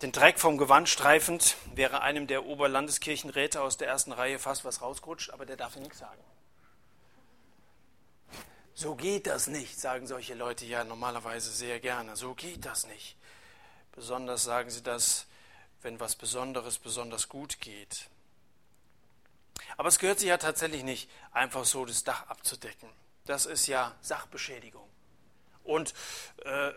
Den 0.03 0.13
Dreck 0.13 0.41
vom 0.41 0.57
Gewand 0.57 0.89
streifend 0.89 1.57
wäre 1.75 2.01
einem 2.01 2.27
der 2.27 2.47
Oberlandeskirchenräte 2.47 3.61
aus 3.61 3.77
der 3.77 3.89
ersten 3.89 4.13
Reihe 4.13 4.39
fast 4.39 4.65
was 4.65 4.81
rausgerutscht, 4.81 5.29
aber 5.31 5.45
der 5.45 5.59
darf 5.59 5.75
ja 5.75 5.83
nichts 5.83 5.99
sagen. 5.99 6.23
So 8.73 8.95
geht 8.95 9.27
das 9.27 9.47
nicht, 9.47 9.79
sagen 9.79 10.07
solche 10.07 10.33
Leute 10.33 10.65
ja 10.65 10.85
normalerweise 10.85 11.51
sehr 11.51 11.81
gerne. 11.81 12.17
So 12.17 12.35
geht 12.35 12.65
das 12.65 12.87
nicht. 12.87 13.15
Besonders 13.93 14.45
sagen 14.45 14.71
sie 14.71 14.83
das, 14.83 15.27
wenn 15.83 16.01
was 16.01 16.17
Besonderes 16.17 16.79
besonders 16.79 17.29
gut 17.29 17.61
geht. 17.61 18.09
Aber 19.77 19.91
es 19.91 19.99
gehört 19.99 20.21
sich 20.21 20.29
ja 20.29 20.39
tatsächlich 20.39 20.83
nicht, 20.83 21.11
einfach 21.33 21.67
so 21.67 21.85
das 21.85 22.05
Dach 22.05 22.27
abzudecken. 22.29 22.89
Das 23.27 23.45
ist 23.45 23.67
ja 23.67 23.95
Sachbeschädigung. 24.01 24.89
Und 25.63 25.93
äh, 26.47 26.73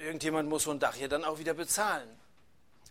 irgendjemand 0.00 0.48
muss 0.48 0.62
so 0.62 0.70
ein 0.70 0.78
Dach 0.78 0.94
ja 0.94 1.08
dann 1.08 1.24
auch 1.24 1.40
wieder 1.40 1.54
bezahlen. 1.54 2.21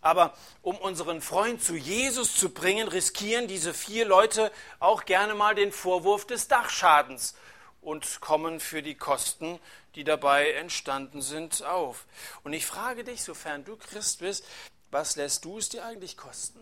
Aber 0.02 0.36
um 0.62 0.78
unseren 0.78 1.22
Freund 1.22 1.64
zu 1.64 1.76
Jesus 1.76 2.36
zu 2.36 2.50
bringen, 2.50 2.88
riskieren 2.88 3.48
diese 3.48 3.74
vier 3.74 4.06
Leute 4.06 4.52
auch 4.80 5.06
gerne 5.06 5.36
mal 5.36 5.56
den 5.56 5.72
Vorwurf 5.72 6.26
des 6.26 6.48
Dachschadens 6.48 7.36
und 7.82 8.20
kommen 8.20 8.60
für 8.60 8.82
die 8.82 8.96
Kosten, 8.96 9.60
die 9.96 10.04
dabei 10.04 10.52
entstanden 10.54 11.22
sind, 11.22 11.64
auf. 11.64 12.06
Und 12.44 12.54
ich 12.54 12.66
frage 12.66 13.04
dich, 13.04 13.24
sofern 13.24 13.64
du 13.64 13.76
Christ 13.76 14.20
bist, 14.20 14.46
was 14.90 15.16
lässt 15.16 15.46
du 15.46 15.58
es 15.58 15.70
dir 15.70 15.86
eigentlich 15.86 16.18
kosten, 16.18 16.60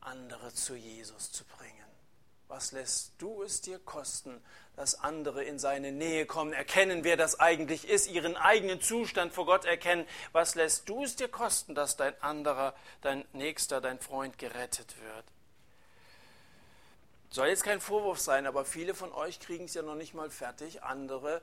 andere 0.00 0.52
zu 0.52 0.74
Jesus 0.74 1.30
zu 1.30 1.44
bringen? 1.44 1.87
Was 2.48 2.72
lässt 2.72 3.12
du 3.18 3.42
es 3.42 3.60
dir 3.60 3.78
kosten, 3.78 4.42
dass 4.74 5.00
andere 5.00 5.44
in 5.44 5.58
seine 5.58 5.92
Nähe 5.92 6.24
kommen, 6.24 6.54
erkennen, 6.54 7.04
wer 7.04 7.18
das 7.18 7.38
eigentlich 7.38 7.86
ist, 7.86 8.10
ihren 8.10 8.36
eigenen 8.36 8.80
Zustand 8.80 9.34
vor 9.34 9.44
Gott 9.44 9.66
erkennen? 9.66 10.06
Was 10.32 10.54
lässt 10.54 10.88
du 10.88 11.04
es 11.04 11.14
dir 11.14 11.28
kosten, 11.28 11.74
dass 11.74 11.96
dein 11.96 12.20
anderer, 12.22 12.74
dein 13.02 13.26
Nächster, 13.34 13.82
dein 13.82 14.00
Freund 14.00 14.38
gerettet 14.38 14.94
wird? 15.02 15.24
Soll 17.30 17.48
jetzt 17.48 17.64
kein 17.64 17.82
Vorwurf 17.82 18.18
sein, 18.18 18.46
aber 18.46 18.64
viele 18.64 18.94
von 18.94 19.12
euch 19.12 19.38
kriegen 19.40 19.66
es 19.66 19.74
ja 19.74 19.82
noch 19.82 19.94
nicht 19.94 20.14
mal 20.14 20.30
fertig, 20.30 20.82
andere 20.82 21.42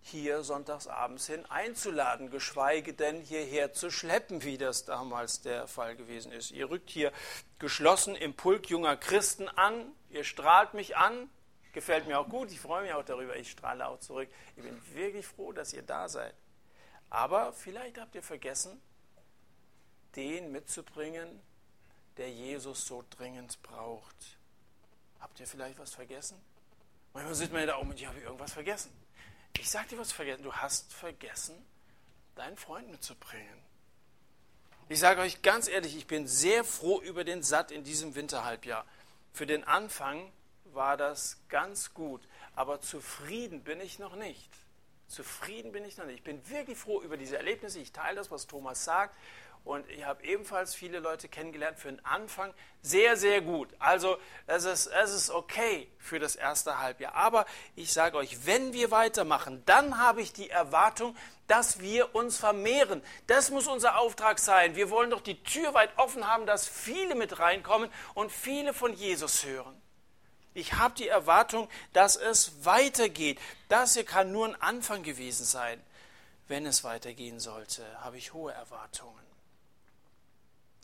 hier 0.00 0.44
sonntagsabends 0.44 1.26
hin 1.26 1.44
einzuladen, 1.46 2.30
geschweige 2.30 2.94
denn 2.94 3.20
hierher 3.20 3.72
zu 3.72 3.90
schleppen, 3.90 4.44
wie 4.44 4.56
das 4.56 4.84
damals 4.84 5.42
der 5.42 5.66
Fall 5.66 5.96
gewesen 5.96 6.30
ist. 6.30 6.52
Ihr 6.52 6.70
rückt 6.70 6.90
hier 6.90 7.12
geschlossen 7.58 8.14
im 8.14 8.34
Pulk 8.34 8.70
junger 8.70 8.96
Christen 8.96 9.48
an, 9.48 9.92
ihr 10.16 10.24
strahlt 10.24 10.74
mich 10.74 10.96
an, 10.96 11.30
gefällt 11.72 12.06
mir 12.06 12.18
auch 12.18 12.28
gut, 12.28 12.50
ich 12.50 12.58
freue 12.58 12.82
mich 12.82 12.92
auch 12.92 13.04
darüber, 13.04 13.36
ich 13.36 13.50
strahle 13.50 13.86
auch 13.86 14.00
zurück. 14.00 14.28
Ich 14.56 14.62
bin 14.62 14.80
wirklich 14.94 15.26
froh, 15.26 15.52
dass 15.52 15.72
ihr 15.72 15.82
da 15.82 16.08
seid. 16.08 16.34
Aber 17.10 17.52
vielleicht 17.52 17.98
habt 17.98 18.14
ihr 18.14 18.22
vergessen, 18.22 18.80
den 20.16 20.50
mitzubringen, 20.50 21.40
der 22.16 22.30
Jesus 22.30 22.86
so 22.86 23.04
dringend 23.10 23.62
braucht. 23.62 24.38
Habt 25.20 25.38
ihr 25.38 25.46
vielleicht 25.46 25.78
was 25.78 25.94
vergessen? 25.94 26.40
Manchmal 27.12 27.34
sitzt 27.34 27.52
man 27.52 27.60
ja 27.60 27.66
da 27.66 27.78
oben 27.78 27.92
ich 27.92 28.06
habe 28.06 28.18
irgendwas 28.20 28.52
vergessen. 28.52 28.90
Ich 29.58 29.70
sage 29.70 29.88
dir 29.88 29.98
was 29.98 30.12
vergessen. 30.12 30.42
Du 30.42 30.52
hast 30.52 30.92
vergessen, 30.92 31.54
deinen 32.34 32.56
Freund 32.56 32.90
mitzubringen. 32.90 33.62
Ich 34.88 35.00
sage 35.00 35.20
euch 35.20 35.42
ganz 35.42 35.68
ehrlich, 35.68 35.96
ich 35.96 36.06
bin 36.06 36.26
sehr 36.26 36.62
froh 36.62 37.00
über 37.00 37.24
den 37.24 37.42
Satt 37.42 37.70
in 37.70 37.84
diesem 37.84 38.14
Winterhalbjahr. 38.14 38.86
Für 39.36 39.44
den 39.44 39.64
Anfang 39.64 40.32
war 40.64 40.96
das 40.96 41.42
ganz 41.50 41.92
gut, 41.92 42.26
aber 42.54 42.80
zufrieden 42.80 43.64
bin 43.64 43.82
ich 43.82 43.98
noch 43.98 44.16
nicht. 44.16 44.50
Zufrieden 45.08 45.72
bin 45.72 45.84
ich 45.84 45.98
noch 45.98 46.06
nicht. 46.06 46.16
Ich 46.16 46.24
bin 46.24 46.48
wirklich 46.48 46.78
froh 46.78 47.02
über 47.02 47.18
diese 47.18 47.36
Erlebnisse. 47.36 47.78
Ich 47.78 47.92
teile 47.92 48.16
das, 48.16 48.30
was 48.30 48.46
Thomas 48.46 48.86
sagt. 48.86 49.14
Und 49.66 49.90
ich 49.90 50.04
habe 50.04 50.22
ebenfalls 50.22 50.76
viele 50.76 51.00
Leute 51.00 51.28
kennengelernt 51.28 51.80
für 51.80 51.88
den 51.88 52.02
Anfang. 52.04 52.54
Sehr, 52.82 53.16
sehr 53.16 53.40
gut. 53.40 53.68
Also 53.80 54.16
es 54.46 54.64
ist, 54.64 54.86
es 54.86 55.12
ist 55.12 55.28
okay 55.28 55.90
für 55.98 56.20
das 56.20 56.36
erste 56.36 56.78
Halbjahr. 56.78 57.14
Aber 57.14 57.46
ich 57.74 57.92
sage 57.92 58.16
euch, 58.16 58.46
wenn 58.46 58.72
wir 58.72 58.92
weitermachen, 58.92 59.64
dann 59.66 59.98
habe 59.98 60.22
ich 60.22 60.32
die 60.32 60.48
Erwartung, 60.48 61.16
dass 61.48 61.80
wir 61.80 62.14
uns 62.14 62.36
vermehren. 62.36 63.02
Das 63.26 63.50
muss 63.50 63.66
unser 63.66 63.98
Auftrag 63.98 64.38
sein. 64.38 64.76
Wir 64.76 64.88
wollen 64.88 65.10
doch 65.10 65.20
die 65.20 65.42
Tür 65.42 65.74
weit 65.74 65.90
offen 65.98 66.28
haben, 66.28 66.46
dass 66.46 66.68
viele 66.68 67.16
mit 67.16 67.40
reinkommen 67.40 67.90
und 68.14 68.30
viele 68.30 68.72
von 68.72 68.92
Jesus 68.92 69.44
hören. 69.44 69.82
Ich 70.54 70.74
habe 70.74 70.94
die 70.94 71.08
Erwartung, 71.08 71.68
dass 71.92 72.14
es 72.14 72.64
weitergeht. 72.64 73.40
Das 73.68 73.94
hier 73.94 74.04
kann 74.04 74.30
nur 74.30 74.46
ein 74.46 74.62
Anfang 74.62 75.02
gewesen 75.02 75.44
sein. 75.44 75.82
Wenn 76.46 76.66
es 76.66 76.84
weitergehen 76.84 77.40
sollte, 77.40 77.84
habe 78.02 78.16
ich 78.16 78.32
hohe 78.32 78.52
Erwartungen. 78.52 79.25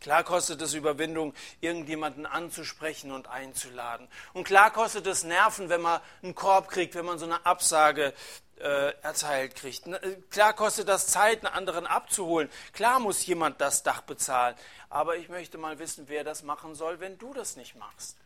Klar 0.03 0.25
kostet 0.25 0.61
es 0.61 0.75
Überwindung, 0.75 1.33
irgendjemanden 1.61 2.27
anzusprechen 2.27 3.13
und 3.13 3.29
einzuladen. 3.29 4.09
Und 4.33 4.43
klar 4.43 4.73
kostet 4.73 5.07
es 5.07 5.23
Nerven, 5.23 5.69
wenn 5.69 5.81
man 5.81 6.01
einen 6.25 6.35
Korb 6.35 6.69
kriegt, 6.69 6.97
wenn 6.97 7.05
man 7.05 7.21
so 7.21 7.25
eine 7.25 7.47
Absage 7.47 8.13
äh, 8.59 8.93
erteilt 9.03 9.55
kriegt. 9.55 9.87
Äh, 9.87 10.17
klar 10.29 10.55
kostet 10.55 10.89
das 10.89 11.07
Zeit, 11.07 11.47
einen 11.47 11.55
anderen 11.55 11.87
abzuholen. 11.87 12.51
Klar 12.73 12.99
muss 12.99 13.25
jemand 13.27 13.61
das 13.61 13.85
Dach 13.85 14.03
bezahlen. 14.03 14.57
Aber 14.91 15.17
ich 15.17 15.29
möchte 15.29 15.57
mal 15.57 15.79
wissen, 15.79 16.09
wer 16.09 16.25
das 16.25 16.43
machen 16.43 16.75
soll, 16.75 16.99
wenn 16.99 17.17
du 17.17 17.33
das 17.33 17.55
nicht 17.55 17.77
machst. 17.77 18.17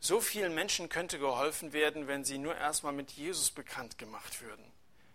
So 0.00 0.22
vielen 0.22 0.54
Menschen 0.54 0.88
könnte 0.88 1.18
geholfen 1.18 1.74
werden, 1.74 2.08
wenn 2.08 2.24
sie 2.24 2.38
nur 2.38 2.56
erstmal 2.56 2.94
mit 2.94 3.10
Jesus 3.10 3.50
bekannt 3.50 3.98
gemacht 3.98 4.40
würden. 4.40 4.64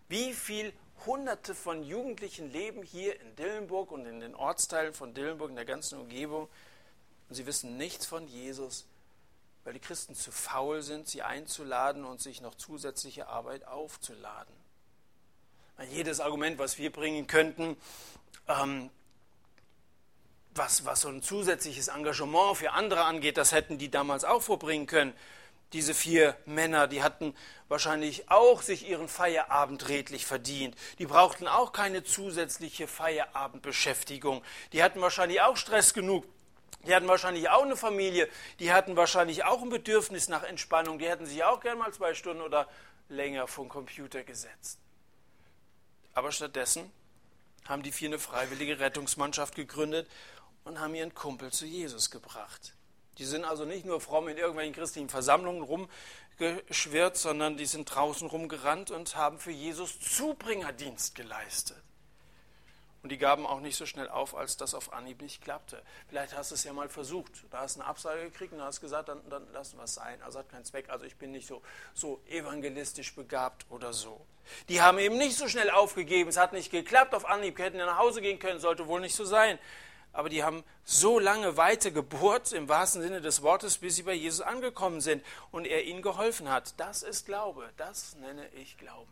Wie 0.10 0.34
viel 0.34 0.74
Hunderte 1.06 1.56
von 1.56 1.84
Jugendlichen 1.84 2.52
leben 2.52 2.84
hier 2.84 3.20
in 3.20 3.36
Dillenburg 3.36 3.92
und 3.92 4.06
in 4.06 4.20
den 4.20 4.36
Ortsteilen 4.36 4.94
von 4.94 5.14
Dillenburg, 5.14 5.50
in 5.50 5.56
der 5.56 5.66
ganzen 5.66 6.00
Umgebung, 6.00 6.48
und 7.30 7.36
sie 7.36 7.46
wissen 7.46 7.78
nichts 7.78 8.06
von 8.06 8.28
Jesus, 8.28 8.86
weil 9.64 9.74
die 9.74 9.80
Christen 9.80 10.16
zu 10.16 10.32
faul 10.32 10.82
sind, 10.82 11.08
sie 11.08 11.22
einzuladen 11.22 12.06
und 12.06 12.22
sich 12.22 12.42
noch 12.42 12.56
zusätzliche 12.56 13.28
Arbeit 13.28 13.66
aufzuladen. 13.66 14.54
Jedes 15.90 16.20
Argument, 16.20 16.60
was 16.60 16.78
wir 16.78 16.92
bringen 16.92 17.28
könnten, 17.28 17.78
ähm, 18.48 18.90
was, 20.54 20.86
was 20.86 21.02
so 21.02 21.10
ein 21.10 21.24
zusätzliches 21.24 21.88
Engagement 21.88 22.58
für 22.58 22.72
andere 22.72 23.04
angeht, 23.06 23.38
das 23.38 23.52
hätten 23.52 23.78
die 23.78 23.90
damals 23.90 24.24
auch 24.24 24.42
vorbringen 24.42 24.86
können 24.86 25.14
diese 25.74 25.94
vier 25.94 26.38
Männer, 26.46 26.88
die 26.88 27.04
hatten 27.04 27.36
wahrscheinlich 27.68 28.30
auch 28.30 28.62
sich 28.62 28.88
ihren 28.88 29.08
Feierabend 29.08 29.90
redlich 29.90 30.26
verdient. 30.26 30.76
Die 31.00 31.08
brauchten 31.08 31.48
auch 31.48 31.74
keine 31.74 32.04
zusätzliche 32.04 32.88
Feierabendbeschäftigung. 32.88 34.44
Die 34.72 34.84
hatten 34.84 35.02
wahrscheinlich 35.02 35.42
auch 35.42 35.58
Stress 35.58 35.94
genug. 35.94 36.26
Die 36.86 36.94
hatten 36.94 37.08
wahrscheinlich 37.08 37.50
auch 37.50 37.64
eine 37.64 37.76
Familie. 37.76 38.30
Die 38.60 38.72
hatten 38.72 38.96
wahrscheinlich 38.96 39.46
auch 39.46 39.62
ein 39.62 39.70
Bedürfnis 39.70 40.28
nach 40.28 40.44
Entspannung. 40.44 41.00
Die 41.00 41.10
hätten 41.10 41.26
sich 41.26 41.44
auch 41.44 41.60
gern 41.60 41.78
mal 41.78 41.94
zwei 41.94 42.14
Stunden 42.14 42.42
oder 42.42 42.68
länger 43.10 43.48
vom 43.48 43.70
Computer 43.70 44.24
gesetzt. 44.24 44.80
Aber 46.14 46.32
stattdessen 46.32 46.92
haben 47.66 47.84
die 47.84 47.92
vier 47.92 48.10
eine 48.10 48.20
freiwillige 48.20 48.80
Rettungsmannschaft 48.80 49.56
gegründet 49.56 50.08
und 50.64 50.80
haben 50.80 50.94
ihren 50.94 51.16
Kumpel 51.16 51.52
zu 51.52 51.66
Jesus 51.66 52.12
gebracht. 52.12 52.74
Die 53.18 53.26
sind 53.26 53.46
also 53.46 53.66
nicht 53.66 53.86
nur 53.86 54.02
fromm 54.02 54.28
in 54.28 54.38
irgendwelchen 54.38 54.74
christlichen 54.74 55.10
Versammlungen 55.10 55.62
rumgeschwirrt, 55.62 57.18
sondern 57.18 57.58
die 57.58 57.66
sind 57.66 57.94
draußen 57.94 58.28
rumgerannt 58.28 58.92
und 58.92 59.16
haben 59.16 59.38
für 59.40 59.52
Jesus 59.52 60.00
Zubringerdienst 60.00 61.16
geleistet. 61.16 61.82
Und 63.04 63.12
die 63.12 63.18
gaben 63.18 63.46
auch 63.46 63.60
nicht 63.60 63.76
so 63.76 63.86
schnell 63.86 64.08
auf, 64.08 64.34
als 64.34 64.56
das 64.56 64.74
auf 64.74 64.94
Anhieb 64.94 65.22
nicht 65.22 65.44
klappte. 65.44 65.84
Vielleicht 66.08 66.38
hast 66.38 66.52
du 66.52 66.56
es 66.56 66.64
ja 66.64 66.72
mal 66.72 66.88
versucht. 66.88 67.32
Da 67.52 67.60
hast 67.60 67.76
du 67.76 67.82
eine 67.82 67.90
Absage 67.90 68.24
gekriegt 68.24 68.54
und 68.54 68.62
hast 68.62 68.80
gesagt, 68.80 69.10
dann, 69.10 69.20
dann 69.30 69.46
lassen 69.52 69.78
wir 69.78 69.84
es 69.84 69.94
sein. 69.94 70.22
Also 70.22 70.40
hat 70.40 70.48
keinen 70.50 70.64
Zweck. 70.64 70.90
Also 70.90 71.04
ich 71.04 71.18
bin 71.18 71.34
nicht 71.34 71.46
so, 71.46 71.62
so 71.94 72.22
evangelistisch 72.30 73.14
begabt 73.14 73.66
oder 73.70 73.92
so. 73.92 74.26
Die 74.70 74.82
haben 74.82 75.00
eben 75.00 75.18
nicht 75.18 75.38
so 75.38 75.50
schnell 75.50 75.70
aufgegeben. 75.70 76.30
Es 76.30 76.38
hat 76.38 76.54
nicht 76.54 76.72
geklappt 76.72 77.14
auf 77.14 77.26
Anhieb. 77.26 77.60
Hätten 77.60 77.78
ja 77.78 77.86
nach 77.86 77.98
Hause 77.98 78.22
gehen 78.22 78.40
können, 78.40 78.62
sollte 78.62 78.88
wohl 78.88 79.02
nicht 79.02 79.16
so 79.16 79.26
sein 79.26 79.60
aber 80.14 80.30
die 80.30 80.44
haben 80.44 80.64
so 80.86 81.20
lange 81.20 81.58
weiter 81.58 81.92
gebohrt, 81.92 82.54
im 82.54 82.70
wahrsten 82.70 83.02
Sinne 83.02 83.20
des 83.20 83.42
Wortes, 83.42 83.80
bis 83.80 83.96
sie 83.96 84.04
bei 84.04 84.14
Jesus 84.14 84.42
angekommen 84.42 85.02
sind 85.02 85.26
und 85.52 85.66
er 85.66 85.84
ihnen 85.84 86.02
geholfen 86.02 86.50
hat. 86.50 86.80
Das 86.80 87.04
ist 87.04 87.26
Glaube, 87.26 87.70
das 87.78 88.16
nenne 88.16 88.48
ich 88.54 88.78
Glauben. 88.78 89.12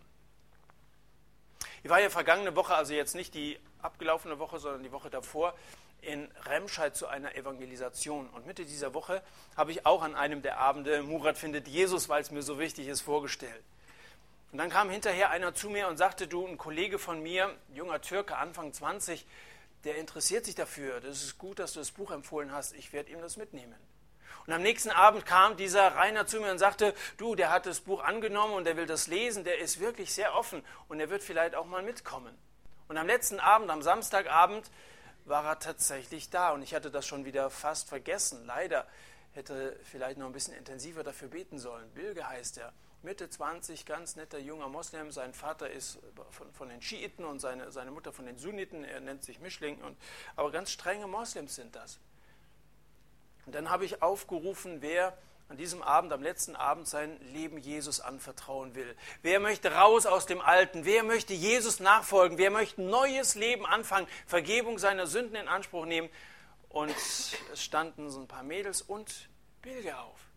Ich 1.84 1.90
war 1.90 2.00
ja 2.00 2.12
vergangene 2.12 2.56
Woche, 2.56 2.76
also 2.76 2.94
jetzt 2.94 3.16
nicht 3.16 3.34
die 3.34 3.60
abgelaufene 3.82 4.38
Woche, 4.38 4.60
sondern 4.60 4.84
die 4.84 4.92
Woche 4.92 5.10
davor, 5.10 5.56
in 6.02 6.30
Remscheid 6.46 6.96
zu 6.96 7.08
einer 7.08 7.36
Evangelisation. 7.36 8.30
Und 8.30 8.46
Mitte 8.46 8.66
dieser 8.66 8.94
Woche 8.94 9.24
habe 9.58 9.72
ich 9.72 9.86
auch 9.86 10.04
an 10.04 10.16
einem 10.16 10.44
der 10.44 10.60
Abende 10.60 11.02
Murat 11.02 11.38
findet 11.38 11.68
Jesus, 11.68 12.10
weil 12.10 12.22
es 12.22 12.32
mir 12.32 12.44
so 12.44 12.60
wichtig 12.60 12.88
ist, 12.88 13.02
vorgestellt. 13.02 13.64
Und 14.52 14.58
dann 14.58 14.70
kam 14.70 14.90
hinterher 14.90 15.30
einer 15.30 15.54
zu 15.54 15.70
mir 15.70 15.88
und 15.88 15.98
sagte, 15.98 16.28
du, 16.28 16.46
ein 16.46 16.58
Kollege 16.58 17.00
von 17.00 17.22
mir, 17.24 17.56
junger 17.74 18.02
Türke, 18.02 18.36
Anfang 18.36 18.74
20, 18.74 19.26
der 19.84 19.98
interessiert 19.98 20.46
sich 20.46 20.56
dafür. 20.56 21.00
Das 21.02 21.24
ist 21.24 21.38
gut, 21.38 21.60
dass 21.60 21.74
du 21.74 21.80
das 21.80 21.92
Buch 21.92 22.12
empfohlen 22.12 22.52
hast. 22.52 22.74
Ich 22.74 22.94
werde 22.94 23.12
ihm 23.12 23.22
das 23.22 23.38
mitnehmen. 23.38 23.76
Und 24.48 24.54
am 24.54 24.62
nächsten 24.62 24.90
Abend 24.90 25.26
kam 25.26 25.56
dieser 25.56 25.96
Rainer 25.96 26.26
zu 26.26 26.40
mir 26.40 26.52
und 26.52 26.58
sagte, 26.58 26.94
du, 27.18 27.36
der 27.36 27.52
hat 27.52 27.66
das 27.66 27.82
Buch 27.82 28.04
angenommen 28.04 28.54
und 28.54 28.64
der 28.66 28.76
will 28.76 28.88
das 28.88 29.08
lesen, 29.08 29.44
der 29.44 29.60
ist 29.60 29.80
wirklich 29.80 30.14
sehr 30.14 30.36
offen 30.36 30.64
und 30.88 31.00
er 31.00 31.10
wird 31.10 31.24
vielleicht 31.24 31.54
auch 31.56 31.66
mal 31.66 31.84
mitkommen. 31.84 32.36
Und 32.88 32.98
am 32.98 33.08
letzten 33.08 33.40
Abend, 33.40 33.70
am 33.70 33.82
Samstagabend, 33.82 34.70
war 35.26 35.46
er 35.46 35.60
tatsächlich 35.60 36.30
da 36.30 36.52
und 36.52 36.64
ich 36.64 36.74
hatte 36.74 36.90
das 36.90 37.06
schon 37.06 37.26
wieder 37.26 37.50
fast 37.52 37.88
vergessen. 37.88 38.44
Leider 38.46 38.88
hätte 39.34 39.80
vielleicht 39.84 40.18
noch 40.18 40.26
ein 40.26 40.34
bisschen 40.34 40.56
intensiver 40.56 41.04
dafür 41.04 41.28
beten 41.28 41.60
sollen. 41.60 41.90
Bilge 41.94 42.28
heißt 42.28 42.58
er, 42.58 42.74
Mitte 43.04 43.30
20, 43.30 43.86
ganz 43.86 44.16
netter 44.16 44.38
junger 44.38 44.68
Moslem. 44.68 45.12
Sein 45.12 45.34
Vater 45.34 45.70
ist 45.70 46.00
von, 46.30 46.52
von 46.54 46.70
den 46.70 46.82
Schiiten 46.82 47.26
und 47.26 47.40
seine, 47.40 47.72
seine 47.72 47.92
Mutter 47.92 48.14
von 48.14 48.26
den 48.26 48.38
Sunniten. 48.38 48.84
Er 48.84 49.00
nennt 49.00 49.24
sich 49.24 49.40
Mischling. 49.40 49.82
Und, 49.82 49.98
aber 50.36 50.52
ganz 50.52 50.72
strenge 50.72 51.08
Moslems 51.08 51.56
sind 51.56 51.76
das. 51.76 52.00
Und 53.46 53.56
dann 53.56 53.70
habe 53.70 53.86
ich 53.86 54.04
aufgerufen, 54.04 54.82
wer 54.82 55.18
an 55.50 55.58
diesem 55.58 55.82
Abend, 55.82 56.14
am 56.14 56.24
letzten 56.24 56.56
Abend, 56.56 56.88
sein 56.88 57.20
Leben 57.34 57.58
Jesus 57.58 58.00
anvertrauen 58.00 58.74
will. 58.74 58.96
Wer 59.22 59.42
möchte 59.42 59.74
raus 59.74 60.06
aus 60.06 60.26
dem 60.26 60.40
Alten? 60.40 60.86
Wer 60.86 61.04
möchte 61.04 61.34
Jesus 61.34 61.82
nachfolgen? 61.82 62.38
Wer 62.38 62.52
möchte 62.52 62.82
ein 62.82 62.90
neues 62.90 63.36
Leben 63.36 63.66
anfangen? 63.66 64.08
Vergebung 64.28 64.80
seiner 64.80 65.08
Sünden 65.08 65.36
in 65.36 65.50
Anspruch 65.50 65.86
nehmen? 65.86 66.10
Und 66.70 66.90
es 66.92 67.36
standen 67.56 68.10
so 68.10 68.22
ein 68.22 68.30
paar 68.30 68.44
Mädels 68.44 68.82
und 68.82 69.30
Bilge 69.62 69.98
auf. 69.98 70.31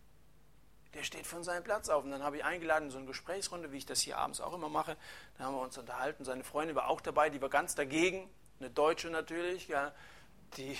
Der 0.95 1.03
steht 1.03 1.27
von 1.27 1.43
seinem 1.43 1.63
Platz 1.63 1.89
auf. 1.89 2.03
Und 2.03 2.11
dann 2.11 2.23
habe 2.23 2.37
ich 2.37 2.45
eingeladen 2.45 2.85
in 2.85 2.89
so 2.89 2.97
eine 2.97 3.05
Gesprächsrunde, 3.05 3.71
wie 3.71 3.77
ich 3.77 3.85
das 3.85 4.01
hier 4.01 4.17
abends 4.17 4.41
auch 4.41 4.53
immer 4.53 4.69
mache. 4.69 4.97
Da 5.37 5.43
haben 5.43 5.55
wir 5.55 5.61
uns 5.61 5.77
unterhalten. 5.77 6.25
Seine 6.25 6.43
Freundin 6.43 6.75
war 6.75 6.87
auch 6.87 7.01
dabei, 7.01 7.29
die 7.29 7.41
war 7.41 7.49
ganz 7.49 7.75
dagegen. 7.75 8.29
Eine 8.59 8.69
Deutsche 8.69 9.09
natürlich, 9.09 9.67
ja, 9.67 9.91
die 10.55 10.77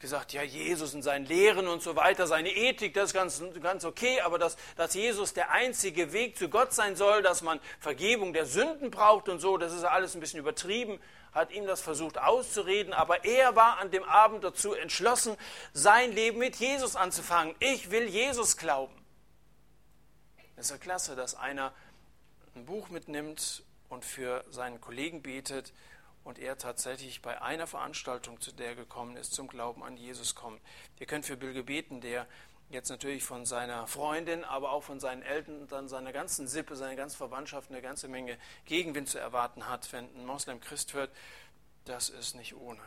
gesagt, 0.00 0.32
ja, 0.32 0.42
Jesus 0.42 0.94
und 0.94 1.02
sein 1.02 1.26
Lehren 1.26 1.66
und 1.66 1.82
so 1.82 1.96
weiter, 1.96 2.26
seine 2.26 2.50
Ethik, 2.50 2.94
das 2.94 3.10
ist 3.10 3.14
ganz, 3.14 3.42
ganz 3.60 3.84
okay, 3.84 4.20
aber 4.20 4.38
dass, 4.38 4.56
dass 4.76 4.94
Jesus 4.94 5.34
der 5.34 5.50
einzige 5.50 6.12
Weg 6.12 6.38
zu 6.38 6.48
Gott 6.48 6.72
sein 6.72 6.94
soll, 6.94 7.22
dass 7.22 7.42
man 7.42 7.58
Vergebung 7.80 8.32
der 8.32 8.46
Sünden 8.46 8.90
braucht 8.90 9.28
und 9.28 9.40
so, 9.40 9.56
das 9.56 9.72
ist 9.72 9.84
alles 9.84 10.14
ein 10.14 10.20
bisschen 10.20 10.38
übertrieben, 10.38 11.00
hat 11.32 11.50
ihm 11.50 11.66
das 11.66 11.80
versucht 11.80 12.18
auszureden, 12.18 12.92
aber 12.92 13.24
er 13.24 13.56
war 13.56 13.78
an 13.78 13.90
dem 13.90 14.04
Abend 14.04 14.44
dazu 14.44 14.72
entschlossen, 14.72 15.36
sein 15.72 16.12
Leben 16.12 16.38
mit 16.38 16.56
Jesus 16.56 16.96
anzufangen. 16.96 17.54
Ich 17.58 17.90
will 17.90 18.08
Jesus 18.08 18.56
glauben. 18.56 18.97
Es 20.58 20.66
ist 20.66 20.70
ja 20.72 20.78
klasse, 20.78 21.14
dass 21.14 21.36
einer 21.36 21.72
ein 22.56 22.66
Buch 22.66 22.88
mitnimmt 22.88 23.62
und 23.88 24.04
für 24.04 24.44
seinen 24.50 24.80
Kollegen 24.80 25.22
betet 25.22 25.72
und 26.24 26.40
er 26.40 26.58
tatsächlich 26.58 27.22
bei 27.22 27.40
einer 27.40 27.68
Veranstaltung, 27.68 28.40
zu 28.40 28.50
der 28.50 28.70
er 28.70 28.74
gekommen 28.74 29.16
ist, 29.16 29.34
zum 29.34 29.46
Glauben 29.46 29.84
an 29.84 29.96
Jesus 29.96 30.34
kommt. 30.34 30.60
Ihr 30.98 31.06
könnt 31.06 31.26
für 31.26 31.36
Bill 31.36 31.62
beten, 31.62 32.00
der 32.00 32.26
jetzt 32.70 32.88
natürlich 32.88 33.22
von 33.22 33.46
seiner 33.46 33.86
Freundin, 33.86 34.42
aber 34.42 34.72
auch 34.72 34.82
von 34.82 34.98
seinen 34.98 35.22
Eltern 35.22 35.60
und 35.60 35.70
dann 35.70 35.88
seiner 35.88 36.12
ganzen 36.12 36.48
Sippe, 36.48 36.74
seiner 36.74 36.96
ganzen 36.96 37.18
Verwandtschaft 37.18 37.70
eine 37.70 37.80
ganze 37.80 38.08
Menge 38.08 38.36
Gegenwind 38.64 39.08
zu 39.08 39.20
erwarten 39.20 39.68
hat, 39.68 39.92
wenn 39.92 40.06
ein 40.16 40.26
Moslem 40.26 40.60
Christ 40.60 40.92
wird. 40.92 41.12
Das 41.84 42.08
ist 42.10 42.34
nicht 42.34 42.56
ohne. 42.56 42.82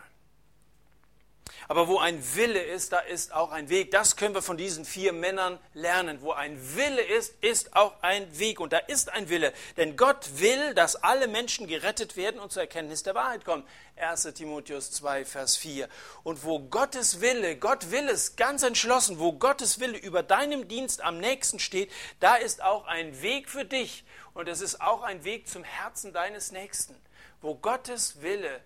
Aber 1.68 1.88
wo 1.88 2.00
ein 2.00 2.22
Wille 2.36 2.62
ist, 2.62 2.92
da 2.92 3.00
ist 3.00 3.34
auch 3.34 3.52
ein 3.52 3.70
Weg. 3.70 3.92
Das 3.92 4.16
können 4.16 4.34
wir 4.34 4.42
von 4.42 4.58
diesen 4.58 4.86
vier 4.86 5.14
Männern 5.14 5.60
lernen. 5.74 6.22
Wo 6.22 6.32
ein 6.32 6.58
Wille 6.76 7.02
ist, 7.02 7.36
ist 7.42 7.76
auch 7.76 7.94
ein 8.02 8.38
Weg. 8.40 8.60
Und 8.60 8.74
da 8.74 8.78
ist 8.78 9.10
ein 9.10 9.30
Wille. 9.30 9.54
Denn 9.78 9.96
Gott 9.98 10.40
will, 10.40 10.74
dass 10.74 10.96
alle 10.96 11.28
Menschen 11.28 11.68
gerettet 11.68 12.18
werden 12.18 12.40
und 12.40 12.52
zur 12.52 12.64
Erkenntnis 12.64 13.04
der 13.04 13.16
Wahrheit 13.16 13.46
kommen. 13.46 13.64
1 13.98 14.24
Timotheus 14.34 14.92
2, 14.92 15.26
Vers 15.26 15.58
4. 15.58 15.88
Und 16.24 16.44
wo 16.44 16.60
Gottes 16.60 17.22
Wille, 17.22 17.56
Gott 17.56 17.92
will 17.92 18.10
es 18.10 18.36
ganz 18.36 18.64
entschlossen, 18.64 19.20
wo 19.20 19.34
Gottes 19.34 19.80
Wille 19.80 19.98
über 19.98 20.24
deinem 20.24 20.68
Dienst 20.68 21.02
am 21.02 21.20
nächsten 21.20 21.60
steht, 21.60 21.92
da 22.20 22.36
ist 22.36 22.64
auch 22.64 22.86
ein 22.88 23.22
Weg 23.22 23.50
für 23.50 23.66
dich. 23.66 24.04
Und 24.34 24.48
es 24.48 24.62
ist 24.62 24.82
auch 24.82 25.04
ein 25.04 25.24
Weg 25.24 25.48
zum 25.48 25.64
Herzen 25.64 26.14
deines 26.14 26.52
Nächsten. 26.52 26.96
Wo 27.42 27.56
Gottes 27.56 28.22
Wille 28.22 28.62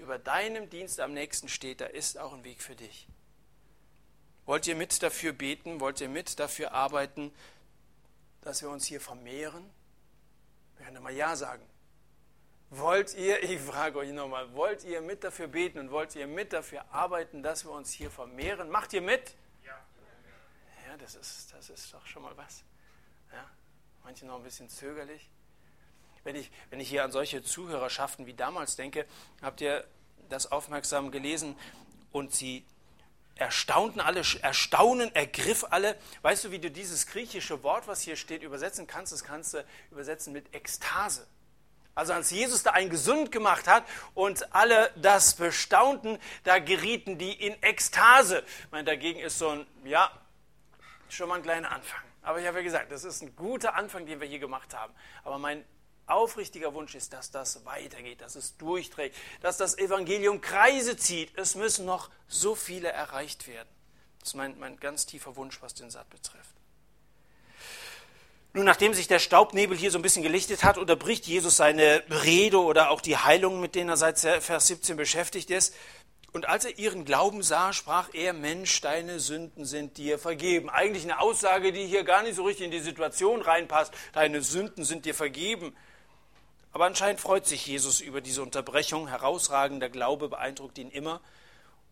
über 0.00 0.18
deinem 0.18 0.68
Dienst 0.70 0.98
am 1.00 1.12
nächsten 1.12 1.48
steht, 1.48 1.80
da 1.80 1.86
ist 1.86 2.18
auch 2.18 2.32
ein 2.32 2.44
Weg 2.44 2.62
für 2.62 2.74
dich. 2.74 3.06
Wollt 4.46 4.66
ihr 4.66 4.74
mit 4.74 5.02
dafür 5.02 5.32
beten? 5.32 5.80
Wollt 5.80 6.00
ihr 6.00 6.08
mit 6.08 6.40
dafür 6.40 6.72
arbeiten, 6.72 7.32
dass 8.40 8.62
wir 8.62 8.70
uns 8.70 8.86
hier 8.86 9.00
vermehren? 9.00 9.70
Wir 10.76 10.86
können 10.86 11.02
mal 11.02 11.12
Ja 11.12 11.36
sagen. 11.36 11.62
Wollt 12.70 13.14
ihr, 13.14 13.42
ich 13.48 13.60
frage 13.60 13.98
euch 13.98 14.10
nochmal, 14.10 14.52
wollt 14.54 14.84
ihr 14.84 15.00
mit 15.02 15.22
dafür 15.22 15.46
beten 15.46 15.78
und 15.78 15.90
wollt 15.90 16.16
ihr 16.16 16.26
mit 16.26 16.52
dafür 16.52 16.84
arbeiten, 16.92 17.42
dass 17.42 17.64
wir 17.64 17.72
uns 17.72 17.92
hier 17.92 18.10
vermehren? 18.10 18.70
Macht 18.70 18.92
ihr 18.92 19.02
mit? 19.02 19.34
Ja. 19.64 19.78
Ja, 20.88 20.96
das 20.96 21.14
ist, 21.14 21.52
das 21.52 21.70
ist 21.70 21.92
doch 21.92 22.06
schon 22.06 22.22
mal 22.22 22.36
was. 22.36 22.64
Ja, 23.32 23.48
manche 24.02 24.26
noch 24.26 24.36
ein 24.36 24.42
bisschen 24.42 24.68
zögerlich. 24.68 25.30
Wenn 26.24 26.36
ich, 26.36 26.50
wenn 26.70 26.80
ich 26.80 26.88
hier 26.88 27.04
an 27.04 27.12
solche 27.12 27.42
Zuhörerschaften 27.42 28.26
wie 28.26 28.34
damals 28.34 28.76
denke, 28.76 29.06
habt 29.42 29.60
ihr 29.60 29.84
das 30.28 30.50
aufmerksam 30.52 31.10
gelesen 31.10 31.56
und 32.12 32.34
sie 32.34 32.64
erstaunten 33.40 34.00
alle, 34.00 34.22
erstaunen, 34.42 35.14
ergriff 35.14 35.64
alle. 35.70 35.96
Weißt 36.22 36.44
du, 36.44 36.50
wie 36.50 36.58
du 36.58 36.70
dieses 36.70 37.06
griechische 37.06 37.62
Wort, 37.62 37.88
was 37.88 38.02
hier 38.02 38.16
steht, 38.16 38.42
übersetzen 38.42 38.86
kannst? 38.86 39.12
Das 39.12 39.24
kannst 39.24 39.54
du 39.54 39.64
übersetzen 39.90 40.32
mit 40.32 40.54
Ekstase. 40.54 41.26
Also 41.94 42.12
als 42.12 42.30
Jesus 42.30 42.62
da 42.62 42.70
einen 42.70 42.90
gesund 42.90 43.32
gemacht 43.32 43.66
hat 43.66 43.84
und 44.14 44.54
alle 44.54 44.92
das 44.96 45.34
bestaunten, 45.34 46.18
da 46.44 46.58
gerieten 46.58 47.18
die 47.18 47.32
in 47.32 47.60
Ekstase. 47.62 48.44
Ich 48.64 48.70
meine, 48.70 48.84
dagegen 48.84 49.20
ist 49.20 49.38
so 49.38 49.48
ein, 49.48 49.66
ja, 49.84 50.10
schon 51.08 51.28
mal 51.28 51.36
ein 51.36 51.42
kleiner 51.42 51.70
Anfang. 51.70 52.00
Aber 52.22 52.40
ich 52.40 52.46
habe 52.46 52.58
ja 52.58 52.64
gesagt, 52.64 52.92
das 52.92 53.04
ist 53.04 53.22
ein 53.22 53.34
guter 53.34 53.74
Anfang, 53.74 54.06
den 54.06 54.20
wir 54.20 54.28
hier 54.28 54.38
gemacht 54.38 54.74
haben. 54.74 54.94
Aber 55.24 55.38
mein 55.38 55.64
aufrichtiger 56.10 56.74
Wunsch 56.74 56.94
ist, 56.94 57.12
dass 57.12 57.30
das 57.30 57.64
weitergeht, 57.64 58.20
dass 58.20 58.36
es 58.36 58.56
durchträgt, 58.56 59.16
dass 59.40 59.56
das 59.56 59.78
Evangelium 59.78 60.40
Kreise 60.40 60.96
zieht. 60.96 61.36
Es 61.36 61.54
müssen 61.54 61.86
noch 61.86 62.10
so 62.28 62.54
viele 62.54 62.88
erreicht 62.88 63.46
werden. 63.46 63.68
Das 64.18 64.30
ist 64.30 64.34
mein, 64.34 64.58
mein 64.58 64.78
ganz 64.78 65.06
tiefer 65.06 65.36
Wunsch, 65.36 65.62
was 65.62 65.74
den 65.74 65.90
Satt 65.90 66.10
betrifft. 66.10 66.54
Nun, 68.52 68.64
nachdem 68.64 68.94
sich 68.94 69.06
der 69.06 69.20
Staubnebel 69.20 69.76
hier 69.76 69.92
so 69.92 69.98
ein 69.98 70.02
bisschen 70.02 70.24
gelichtet 70.24 70.64
hat, 70.64 70.76
unterbricht 70.76 71.24
Jesus 71.26 71.56
seine 71.56 72.02
Rede 72.24 72.60
oder 72.60 72.90
auch 72.90 73.00
die 73.00 73.16
Heilungen, 73.16 73.60
mit 73.60 73.76
denen 73.76 73.90
er 73.90 73.96
seit 73.96 74.18
Vers 74.18 74.66
17 74.66 74.96
beschäftigt 74.96 75.50
ist. 75.50 75.72
Und 76.32 76.48
als 76.48 76.64
er 76.64 76.78
ihren 76.78 77.04
Glauben 77.04 77.42
sah, 77.42 77.72
sprach 77.72 78.08
er, 78.12 78.32
Mensch, 78.32 78.80
deine 78.80 79.20
Sünden 79.20 79.64
sind 79.64 79.98
dir 79.98 80.18
vergeben. 80.18 80.68
Eigentlich 80.68 81.04
eine 81.04 81.20
Aussage, 81.20 81.72
die 81.72 81.86
hier 81.86 82.04
gar 82.04 82.22
nicht 82.22 82.36
so 82.36 82.44
richtig 82.44 82.66
in 82.66 82.70
die 82.70 82.80
Situation 82.80 83.42
reinpasst. 83.42 83.92
Deine 84.12 84.42
Sünden 84.42 84.84
sind 84.84 85.06
dir 85.06 85.14
vergeben. 85.14 85.76
Aber 86.72 86.86
anscheinend 86.86 87.20
freut 87.20 87.46
sich 87.46 87.66
Jesus 87.66 88.00
über 88.00 88.20
diese 88.20 88.42
Unterbrechung. 88.42 89.08
Herausragender 89.08 89.88
Glaube 89.88 90.28
beeindruckt 90.28 90.78
ihn 90.78 90.90
immer. 90.90 91.20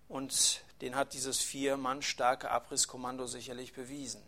Und 0.08 0.62
den 0.80 0.94
hat 0.94 1.12
dieses 1.12 1.40
vier 1.40 1.76
Mann 1.76 2.02
starke 2.02 2.50
Abrisskommando 2.50 3.26
sicherlich 3.26 3.72
bewiesen. 3.72 4.22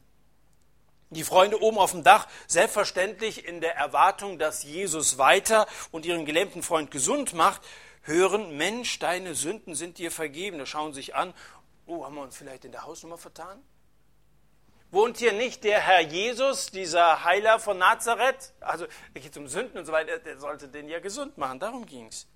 Die 1.10 1.24
Freunde 1.24 1.60
oben 1.60 1.78
auf 1.78 1.90
dem 1.90 2.04
Dach, 2.04 2.28
selbstverständlich 2.46 3.44
in 3.44 3.60
der 3.60 3.74
Erwartung, 3.76 4.38
dass 4.38 4.62
Jesus 4.62 5.18
weiter 5.18 5.66
und 5.90 6.06
ihren 6.06 6.24
gelähmten 6.24 6.62
Freund 6.62 6.90
gesund 6.90 7.32
macht, 7.32 7.62
hören, 8.02 8.56
Mensch, 8.56 8.98
deine 9.00 9.34
Sünden 9.34 9.74
sind 9.74 9.98
dir 9.98 10.12
vergeben. 10.12 10.58
Da 10.58 10.66
schauen 10.66 10.92
sich 10.92 11.14
an, 11.16 11.34
oh, 11.86 12.04
haben 12.04 12.14
wir 12.14 12.22
uns 12.22 12.36
vielleicht 12.36 12.64
in 12.64 12.72
der 12.72 12.84
Hausnummer 12.84 13.18
vertan? 13.18 13.60
Wohnt 14.90 15.18
hier 15.18 15.32
nicht 15.32 15.62
der 15.62 15.80
Herr 15.80 16.00
Jesus, 16.00 16.66
dieser 16.66 17.24
Heiler 17.24 17.60
von 17.60 17.78
Nazareth? 17.78 18.52
Also, 18.60 18.86
er 19.14 19.20
geht 19.20 19.36
um 19.36 19.46
Sünden 19.46 19.78
und 19.78 19.86
so 19.86 19.92
weiter, 19.92 20.18
der 20.18 20.38
sollte 20.38 20.68
den 20.68 20.88
ja 20.88 20.98
gesund 20.98 21.38
machen, 21.38 21.60
darum 21.60 21.86
ging 21.86 22.06
es. 22.06 22.26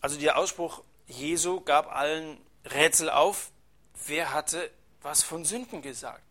Also, 0.00 0.18
der 0.18 0.38
Ausspruch 0.38 0.82
Jesu 1.06 1.60
gab 1.60 1.94
allen 1.94 2.40
Rätsel 2.64 3.10
auf. 3.10 3.50
Wer 4.06 4.32
hatte 4.32 4.70
was 5.02 5.22
von 5.22 5.44
Sünden 5.44 5.82
gesagt? 5.82 6.25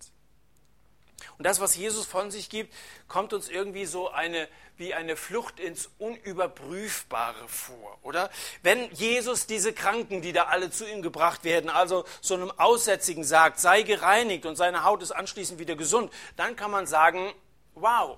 Und 1.37 1.45
das, 1.45 1.59
was 1.59 1.75
Jesus 1.75 2.05
von 2.05 2.31
sich 2.31 2.49
gibt, 2.49 2.73
kommt 3.07 3.33
uns 3.33 3.49
irgendwie 3.49 3.85
so 3.85 4.09
eine 4.09 4.47
wie 4.77 4.93
eine 4.93 5.15
Flucht 5.15 5.59
ins 5.59 5.89
Unüberprüfbare 5.99 7.47
vor, 7.47 7.97
oder? 8.01 8.29
Wenn 8.61 8.91
Jesus 8.91 9.47
diese 9.47 9.73
Kranken, 9.73 10.21
die 10.21 10.33
da 10.33 10.45
alle 10.45 10.69
zu 10.69 10.85
ihm 10.85 11.01
gebracht 11.01 11.43
werden, 11.43 11.69
also 11.69 12.03
so 12.19 12.33
einem 12.33 12.51
Aussätzigen 12.51 13.23
sagt, 13.23 13.59
sei 13.59 13.83
gereinigt 13.83 14.45
und 14.45 14.55
seine 14.55 14.83
Haut 14.83 15.01
ist 15.01 15.11
anschließend 15.11 15.59
wieder 15.59 15.75
gesund, 15.75 16.11
dann 16.35 16.55
kann 16.55 16.71
man 16.71 16.87
sagen, 16.87 17.33
wow. 17.75 18.17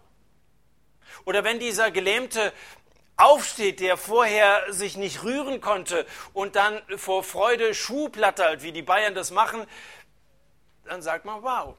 Oder 1.26 1.44
wenn 1.44 1.60
dieser 1.60 1.92
Gelähmte 1.92 2.52
aufsteht, 3.18 3.80
der 3.80 3.98
vorher 3.98 4.74
sich 4.74 4.98
nicht 4.98 5.24
rühren 5.24 5.62
konnte 5.62 6.06
und 6.34 6.56
dann 6.56 6.82
vor 6.98 7.24
Freude 7.24 7.74
Schuh 7.76 8.10
plattert, 8.10 8.64
wie 8.64 8.72
die 8.72 8.82
Bayern 8.82 9.14
das 9.14 9.30
machen, 9.30 9.66
dann 10.86 11.02
sagt 11.04 11.26
man, 11.26 11.44
wow. 11.44 11.76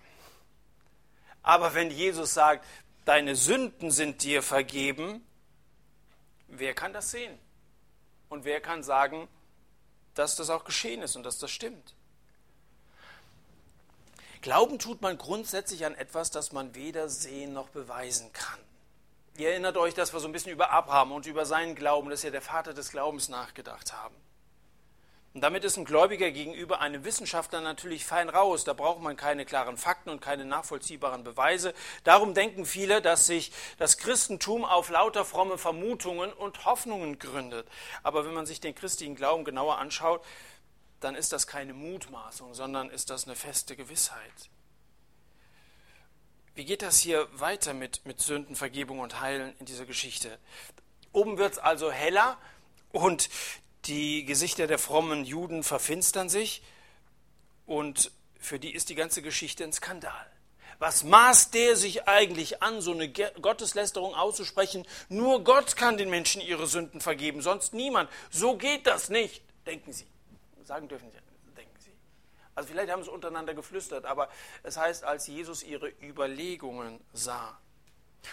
Aber 1.49 1.73
wenn 1.73 1.91
Jesus 1.91 2.35
sagt, 2.35 2.63
deine 3.07 3.35
Sünden 3.35 3.91
sind 3.91 4.23
dir 4.23 4.43
vergeben, 4.43 5.27
wer 6.47 6.75
kann 6.75 6.93
das 6.93 7.11
sehen? 7.11 7.39
Und 8.29 8.45
wer 8.45 8.61
kann 8.61 8.83
sagen, 8.83 9.29
dass 10.13 10.37
das 10.37 10.51
auch 10.51 10.65
geschehen 10.65 11.01
ist 11.01 11.17
und 11.17 11.23
dass 11.23 11.39
das 11.39 11.51
stimmt? 11.51 11.95
Glauben 14.43 14.79
tut 14.79 15.01
man 15.01 15.17
grundsätzlich 15.17 15.87
an 15.87 15.95
etwas, 15.95 16.31
das 16.31 16.53
man 16.53 16.75
weder 16.75 17.09
sehen 17.09 17.55
noch 17.55 17.71
beweisen 17.71 18.31
kann. 18.35 18.61
Ihr 19.39 19.53
erinnert 19.53 19.79
euch, 19.79 19.95
dass 19.95 20.13
wir 20.13 20.21
so 20.21 20.29
ein 20.29 20.33
bisschen 20.33 20.53
über 20.53 20.71
Abraham 20.71 21.13
und 21.13 21.25
über 21.25 21.47
seinen 21.47 21.75
Glauben, 21.75 22.11
das 22.11 22.19
ist 22.19 22.25
ja 22.25 22.31
der 22.31 22.43
Vater 22.43 22.75
des 22.75 22.91
Glaubens, 22.91 23.31
nachgedacht 23.31 23.95
haben. 23.95 24.15
Und 25.35 25.43
damit 25.43 25.63
ist 25.63 25.77
ein 25.77 25.85
Gläubiger 25.85 26.31
gegenüber 26.31 26.81
einem 26.81 27.05
Wissenschaftler 27.05 27.61
natürlich 27.61 28.05
fein 28.07 28.29
raus. 28.29 28.65
Da 28.65 28.73
braucht 28.73 29.01
man 29.01 29.17
keine 29.17 29.45
klaren 29.45 29.77
Fakten 29.77 30.11
und 30.11 30.21
keine 30.21 30.45
nachvollziehbaren 30.45 31.23
Beweise. 31.23 31.75
Darum 32.03 32.35
denken 32.35 32.65
viele, 32.65 33.03
dass 33.03 33.27
sich 33.27 33.53
das 33.77 33.99
Christentum 33.99 34.65
auf 34.65 34.89
lauter 34.89 35.25
fromme 35.25 35.59
Vermutungen 35.59 36.33
und 36.33 36.65
Hoffnungen 36.65 37.19
gründet. 37.19 37.69
Aber 38.03 38.25
wenn 38.25 38.35
man 38.35 38.47
sich 38.47 38.61
den 38.61 38.75
christlichen 38.75 39.15
Glauben 39.17 39.45
genauer 39.45 39.79
anschaut, 39.79 40.25
dann 41.01 41.15
ist 41.15 41.33
das 41.33 41.47
keine 41.47 41.75
Mutmaßung, 41.75 42.55
sondern 42.55 42.91
ist 42.91 43.11
das 43.11 43.27
eine 43.27 43.37
feste 43.37 43.77
Gewissheit. 43.77 44.51
Wie 46.55 46.65
geht 46.65 46.83
das 46.83 46.99
hier 46.99 47.29
weiter 47.39 47.75
mit, 47.75 48.05
mit 48.05 48.21
Sündenvergebung 48.21 48.99
und 48.99 49.21
Heilen 49.21 49.55
in 49.61 49.67
dieser 49.67 49.87
Geschichte? 49.87 50.39
Oben 51.13 51.39
wird 51.39 51.53
es 51.53 51.59
also 51.59 51.93
heller 51.93 52.37
und 52.91 53.29
die 53.85 54.25
Gesichter 54.25 54.67
der 54.67 54.79
frommen 54.79 55.25
Juden 55.25 55.63
verfinstern 55.63 56.29
sich 56.29 56.63
und 57.67 58.11
für 58.39 58.59
die 58.59 58.75
ist 58.75 58.89
die 58.89 58.95
ganze 58.95 59.23
Geschichte 59.23 59.65
ein 59.65 59.73
Skandal. 59.73 60.27
Was 60.79 61.03
maßt 61.03 61.55
der 61.55 61.75
sich 61.75 62.07
eigentlich 62.07 62.63
an, 62.63 62.81
so 62.81 62.93
eine 62.93 63.09
Gotteslästerung 63.11 64.15
auszusprechen? 64.15 64.87
Nur 65.09 65.43
Gott 65.43 65.77
kann 65.77 65.97
den 65.97 66.09
Menschen 66.09 66.41
ihre 66.41 66.69
Sünden 66.69 67.01
vergeben, 67.01 67.43
sonst 67.43 67.75
niemand. 67.75 68.09
So 68.31 68.57
geht 68.57 68.87
das 68.87 69.09
nicht, 69.09 69.43
denken 69.67 69.93
sie. 69.93 70.07
Sagen 70.65 70.87
dürfen 70.87 71.11
sie, 71.11 71.19
denken 71.57 71.77
sie. 71.81 71.91
Also 72.55 72.69
vielleicht 72.69 72.93
haben 72.93 73.03
sie 73.03 73.11
untereinander 73.11 73.55
geflüstert, 73.55 74.05
aber 74.05 74.29
es 74.63 74.77
heißt, 74.77 75.03
als 75.03 75.27
Jesus 75.27 75.65
ihre 75.65 75.89
Überlegungen 76.01 77.01
sah. 77.13 77.59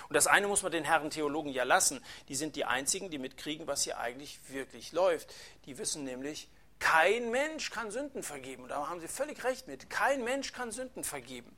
Und 0.10 0.16
das 0.16 0.28
eine 0.28 0.48
muss 0.48 0.64
man 0.64 0.72
den 0.72 0.84
Herren 0.84 1.10
Theologen 1.10 1.52
ja 1.52 1.64
lassen. 1.64 2.04
Die 2.28 2.36
sind 2.36 2.56
die 2.56 2.66
einzigen, 2.66 3.10
die 3.10 3.18
mitkriegen, 3.18 3.68
was 3.68 3.84
hier 3.84 4.00
eigentlich 4.00 4.40
wirklich 4.50 4.92
läuft. 4.92 5.34
Die 5.66 5.78
wissen 5.78 6.04
nämlich, 6.04 6.50
kein 6.80 7.32
Mensch 7.32 7.70
kann 7.70 7.92
Sünden 7.92 8.24
vergeben. 8.24 8.64
Und 8.64 8.70
da 8.70 8.90
haben 8.90 9.00
sie 9.00 9.08
völlig 9.08 9.44
recht 9.44 9.68
mit. 9.68 9.90
Kein 9.90 10.24
Mensch 10.24 10.52
kann 10.52 10.72
Sünden 10.72 11.04
vergeben. 11.04 11.56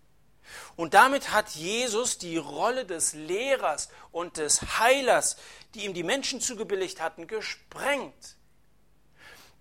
Und 0.75 0.93
damit 0.93 1.31
hat 1.31 1.49
Jesus 1.51 2.17
die 2.17 2.37
Rolle 2.37 2.85
des 2.85 3.13
Lehrers 3.13 3.89
und 4.11 4.37
des 4.37 4.79
Heilers, 4.79 5.37
die 5.73 5.85
ihm 5.85 5.93
die 5.93 6.03
Menschen 6.03 6.39
zugebilligt 6.39 7.01
hatten, 7.01 7.27
gesprengt. 7.27 8.35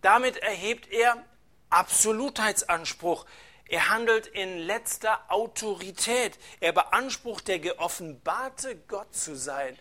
Damit 0.03 0.37
erhebt 0.37 0.89
er 0.93 1.25
Absolutheitsanspruch. 1.71 3.27
Er 3.69 3.89
handelt 3.89 4.27
in 4.29 4.59
letzter 4.59 5.31
Autorität. 5.31 6.39
Er 6.61 6.73
beansprucht, 6.73 7.49
der 7.49 7.59
geoffenbarte 7.59 8.77
Gott 8.89 9.15
zu 9.15 9.37
sein. 9.37 9.77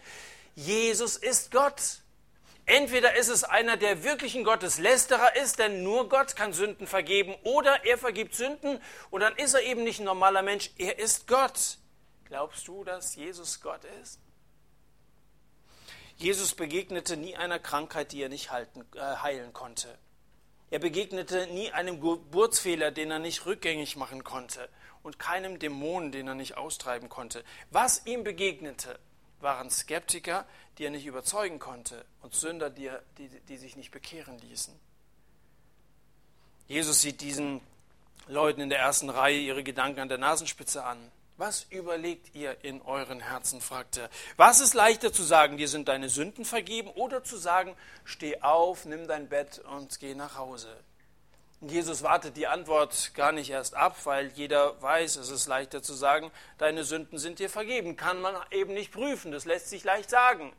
Jesus 0.55 1.17
ist 1.17 1.51
Gott. 1.51 2.01
Entweder 2.67 3.15
ist 3.15 3.27
es 3.27 3.43
einer, 3.43 3.77
der 3.77 4.03
wirklich 4.03 4.33
ein 4.35 4.43
Gotteslästerer 4.43 5.35
ist, 5.35 5.59
denn 5.59 5.83
nur 5.83 6.09
Gott 6.09 6.35
kann 6.35 6.51
Sünden 6.51 6.87
vergeben, 6.87 7.35
oder 7.43 7.85
er 7.85 7.99
vergibt 7.99 8.33
Sünden 8.33 8.81
und 9.11 9.21
dann 9.21 9.35
ist 9.35 9.53
er 9.53 9.61
eben 9.61 9.83
nicht 9.83 9.99
ein 9.99 10.05
normaler 10.05 10.41
Mensch, 10.41 10.71
er 10.79 10.97
ist 10.97 11.27
Gott. 11.27 11.77
Glaubst 12.25 12.67
du, 12.67 12.83
dass 12.83 13.15
Jesus 13.15 13.61
Gott 13.61 13.81
ist? 14.01 14.19
Jesus 16.17 16.55
begegnete 16.55 17.17
nie 17.17 17.35
einer 17.35 17.59
Krankheit, 17.59 18.13
die 18.13 18.23
er 18.23 18.29
nicht 18.29 18.49
halten, 18.49 18.83
äh, 18.95 18.99
heilen 18.99 19.53
konnte. 19.53 19.99
Er 20.71 20.79
begegnete 20.79 21.47
nie 21.47 21.71
einem 21.71 22.01
Geburtsfehler, 22.01 22.91
den 22.91 23.11
er 23.11 23.19
nicht 23.19 23.45
rückgängig 23.45 23.95
machen 23.95 24.23
konnte 24.23 24.67
und 25.03 25.19
keinem 25.19 25.59
Dämon, 25.59 26.11
den 26.11 26.27
er 26.27 26.35
nicht 26.35 26.57
austreiben 26.57 27.09
konnte. 27.09 27.43
Was 27.69 28.05
ihm 28.05 28.23
begegnete, 28.23 28.99
waren 29.41 29.69
Skeptiker, 29.69 30.45
die 30.77 30.85
er 30.85 30.91
nicht 30.91 31.05
überzeugen 31.05 31.59
konnte 31.59 32.03
und 32.21 32.33
Sünder, 32.33 32.69
die, 32.69 32.87
er, 32.87 33.03
die, 33.17 33.29
die 33.47 33.57
sich 33.57 33.75
nicht 33.75 33.91
bekehren 33.91 34.39
ließen. 34.39 34.73
Jesus 36.67 37.01
sieht 37.01 37.21
diesen 37.21 37.61
Leuten 38.27 38.61
in 38.61 38.69
der 38.69 38.79
ersten 38.79 39.09
Reihe 39.09 39.37
ihre 39.37 39.63
Gedanken 39.63 39.99
an 39.99 40.09
der 40.09 40.17
Nasenspitze 40.17 40.83
an. 40.83 41.11
Was 41.37 41.65
überlegt 41.69 42.33
ihr 42.33 42.63
in 42.63 42.81
euren 42.81 43.19
Herzen? 43.19 43.59
fragt 43.59 43.97
er. 43.97 44.09
Was 44.37 44.61
ist 44.61 44.73
leichter 44.73 45.11
zu 45.11 45.21
sagen, 45.21 45.57
dir 45.57 45.67
sind 45.67 45.89
deine 45.89 46.07
Sünden 46.07 46.45
vergeben, 46.45 46.89
oder 46.89 47.25
zu 47.25 47.35
sagen, 47.35 47.75
steh 48.05 48.41
auf, 48.41 48.85
nimm 48.85 49.05
dein 49.05 49.27
Bett 49.27 49.59
und 49.59 49.99
geh 49.99 50.15
nach 50.15 50.37
Hause? 50.37 50.77
Jesus 51.59 52.03
wartet 52.03 52.37
die 52.37 52.47
Antwort 52.47 53.13
gar 53.15 53.33
nicht 53.33 53.49
erst 53.49 53.75
ab, 53.75 53.97
weil 54.05 54.27
jeder 54.29 54.81
weiß, 54.81 55.17
es 55.17 55.29
ist 55.29 55.47
leichter 55.47 55.81
zu 55.81 55.93
sagen, 55.93 56.31
deine 56.57 56.85
Sünden 56.85 57.17
sind 57.17 57.39
dir 57.39 57.49
vergeben. 57.49 57.97
Kann 57.97 58.21
man 58.21 58.35
eben 58.51 58.73
nicht 58.73 58.93
prüfen, 58.93 59.31
das 59.33 59.43
lässt 59.43 59.69
sich 59.69 59.83
leicht 59.83 60.09
sagen. 60.09 60.53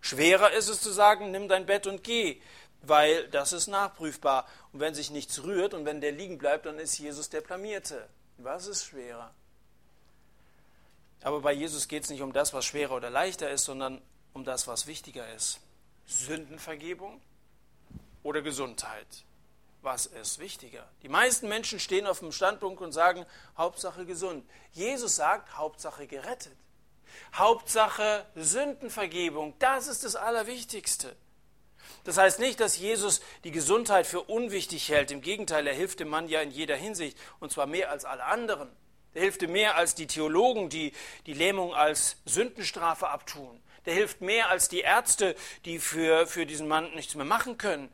Schwerer 0.00 0.52
ist 0.52 0.68
es 0.68 0.80
zu 0.80 0.90
sagen, 0.90 1.32
nimm 1.32 1.48
dein 1.48 1.66
Bett 1.66 1.86
und 1.86 2.02
geh, 2.02 2.40
weil 2.80 3.28
das 3.28 3.52
ist 3.52 3.66
nachprüfbar. 3.66 4.46
Und 4.72 4.80
wenn 4.80 4.94
sich 4.94 5.10
nichts 5.10 5.42
rührt 5.42 5.74
und 5.74 5.84
wenn 5.84 6.00
der 6.00 6.12
liegen 6.12 6.38
bleibt, 6.38 6.64
dann 6.64 6.78
ist 6.78 6.98
Jesus 6.98 7.28
der 7.28 7.42
Blamierte. 7.42 8.08
Was 8.38 8.66
ist 8.66 8.86
schwerer? 8.86 9.34
Aber 11.22 11.40
bei 11.40 11.52
Jesus 11.52 11.88
geht 11.88 12.04
es 12.04 12.10
nicht 12.10 12.22
um 12.22 12.32
das, 12.32 12.54
was 12.54 12.64
schwerer 12.64 12.96
oder 12.96 13.10
leichter 13.10 13.50
ist, 13.50 13.64
sondern 13.64 14.00
um 14.32 14.44
das, 14.44 14.66
was 14.66 14.86
wichtiger 14.86 15.32
ist. 15.34 15.60
Sündenvergebung 16.06 17.20
oder 18.22 18.42
Gesundheit? 18.42 19.06
Was 19.82 20.06
ist 20.06 20.38
wichtiger? 20.38 20.86
Die 21.02 21.08
meisten 21.08 21.48
Menschen 21.48 21.80
stehen 21.80 22.06
auf 22.06 22.18
dem 22.18 22.32
Standpunkt 22.32 22.82
und 22.82 22.92
sagen, 22.92 23.24
Hauptsache 23.56 24.04
gesund. 24.04 24.44
Jesus 24.72 25.16
sagt, 25.16 25.56
Hauptsache 25.56 26.06
gerettet. 26.06 26.56
Hauptsache 27.34 28.26
Sündenvergebung. 28.34 29.54
Das 29.58 29.88
ist 29.88 30.04
das 30.04 30.16
Allerwichtigste. 30.16 31.16
Das 32.04 32.18
heißt 32.18 32.38
nicht, 32.40 32.60
dass 32.60 32.78
Jesus 32.78 33.20
die 33.44 33.50
Gesundheit 33.50 34.06
für 34.06 34.22
unwichtig 34.22 34.88
hält. 34.88 35.10
Im 35.10 35.22
Gegenteil, 35.22 35.66
er 35.66 35.74
hilft 35.74 36.00
dem 36.00 36.08
Mann 36.08 36.28
ja 36.28 36.40
in 36.40 36.50
jeder 36.50 36.76
Hinsicht, 36.76 37.18
und 37.40 37.52
zwar 37.52 37.66
mehr 37.66 37.90
als 37.90 38.04
alle 38.04 38.24
anderen. 38.24 38.70
Der 39.14 39.22
hilft 39.22 39.42
mehr 39.42 39.76
als 39.76 39.94
die 39.94 40.06
Theologen, 40.06 40.68
die 40.68 40.92
die 41.26 41.34
Lähmung 41.34 41.74
als 41.74 42.16
Sündenstrafe 42.24 43.08
abtun. 43.08 43.60
Der 43.86 43.94
hilft 43.94 44.20
mehr 44.20 44.50
als 44.50 44.68
die 44.68 44.80
Ärzte, 44.80 45.34
die 45.64 45.78
für, 45.78 46.26
für 46.26 46.46
diesen 46.46 46.68
Mann 46.68 46.94
nichts 46.94 47.14
mehr 47.14 47.24
machen 47.24 47.58
können. 47.58 47.88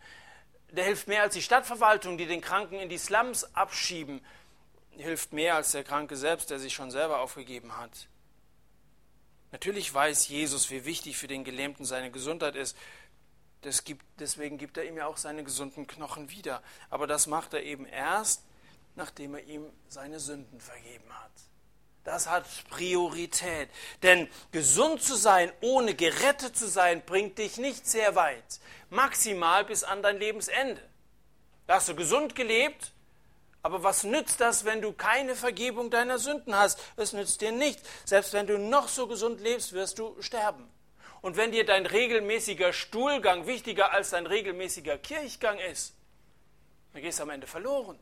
Der 0.70 0.85
hilft 0.85 1.09
mehr 1.09 1.22
als 1.22 1.35
die 1.35 1.42
Stadtverwaltung, 1.42 2.18
die 2.18 2.26
den 2.26 2.40
Kranken 2.40 2.81
in 2.81 2.88
die 2.88 2.98
Slums 2.98 3.44
abschieben. 3.55 4.24
Der 4.98 5.07
hilft 5.07 5.33
mehr 5.33 5.55
als 5.55 5.72
der 5.72 5.85
Kranke 5.85 6.16
selbst, 6.16 6.50
der 6.50 6.59
sich 6.59 6.74
schon 6.74 6.90
selber 6.90 7.20
aufgegeben 7.20 7.76
hat. 7.76 8.09
Natürlich 9.52 9.92
weiß 9.94 10.29
Jesus, 10.29 10.70
wie 10.70 10.85
wichtig 10.85 11.16
für 11.16 11.29
den 11.29 11.44
Gelähmten 11.44 11.85
seine 11.85 12.11
Gesundheit 12.11 12.57
ist. 12.57 12.76
Gibt, 13.85 14.05
deswegen 14.20 14.59
gibt 14.59 14.76
er 14.76 14.85
ihm 14.85 14.96
ja 14.96 15.07
auch 15.07 15.16
seine 15.16 15.42
gesunden 15.42 15.87
Knochen 15.87 16.31
wieder. 16.31 16.62
Aber 16.90 17.07
das 17.07 17.26
macht 17.26 17.55
er 17.55 17.62
eben 17.62 17.85
erst, 17.85 18.44
nachdem 18.96 19.35
er 19.35 19.44
ihm 19.44 19.70
seine 19.88 20.18
Sünden 20.18 20.61
vergeben 20.61 21.12
hat. 21.22 21.32
Das 22.04 22.28
hat 22.28 22.46
Priorität. 22.70 23.68
Denn 24.02 24.28
gesund 24.52 25.02
zu 25.02 25.16
sein, 25.16 25.52
ohne 25.61 25.94
gerettet 25.94 26.56
zu 26.56 26.68
sein, 26.68 27.02
bringt 27.04 27.38
dich 27.38 27.59
nicht 27.59 27.87
sehr 27.87 28.14
weit. 28.14 28.61
Maximal 28.90 29.64
bis 29.64 29.85
an 29.85 30.02
dein 30.02 30.18
Lebensende. 30.18 30.80
Da 31.66 31.74
hast 31.74 31.88
du 31.88 31.96
gesund 31.96 32.37
gelebt, 32.37 32.92
aber 33.62 33.82
was 33.82 34.04
nützt 34.04 34.40
das, 34.40 34.64
wenn 34.64 34.80
du 34.80 34.92
keine 34.92 35.35
Vergebung 35.35 35.90
deiner 35.90 36.20
Sünden 36.20 36.54
hast? 36.54 36.80
Es 36.96 37.12
nützt 37.12 37.40
dir 37.40 37.50
nichts. 37.50 37.82
Selbst 38.04 38.32
wenn 38.32 38.46
du 38.46 38.56
noch 38.56 38.87
so 38.87 39.09
gesund 39.09 39.40
lebst, 39.40 39.72
wirst 39.72 39.98
du 39.98 40.16
sterben. 40.22 40.70
Und 41.20 41.37
wenn 41.37 41.50
dir 41.50 41.66
dein 41.66 41.87
regelmäßiger 41.87 42.72
Stuhlgang 42.72 43.48
wichtiger 43.48 43.90
als 43.90 44.11
dein 44.11 44.26
regelmäßiger 44.26 44.98
Kirchgang 44.98 45.59
ist, 45.59 45.96
dann 46.92 47.02
gehst 47.02 47.18
du 47.18 47.24
am 47.24 47.30
Ende 47.30 47.48
verloren. 47.48 47.98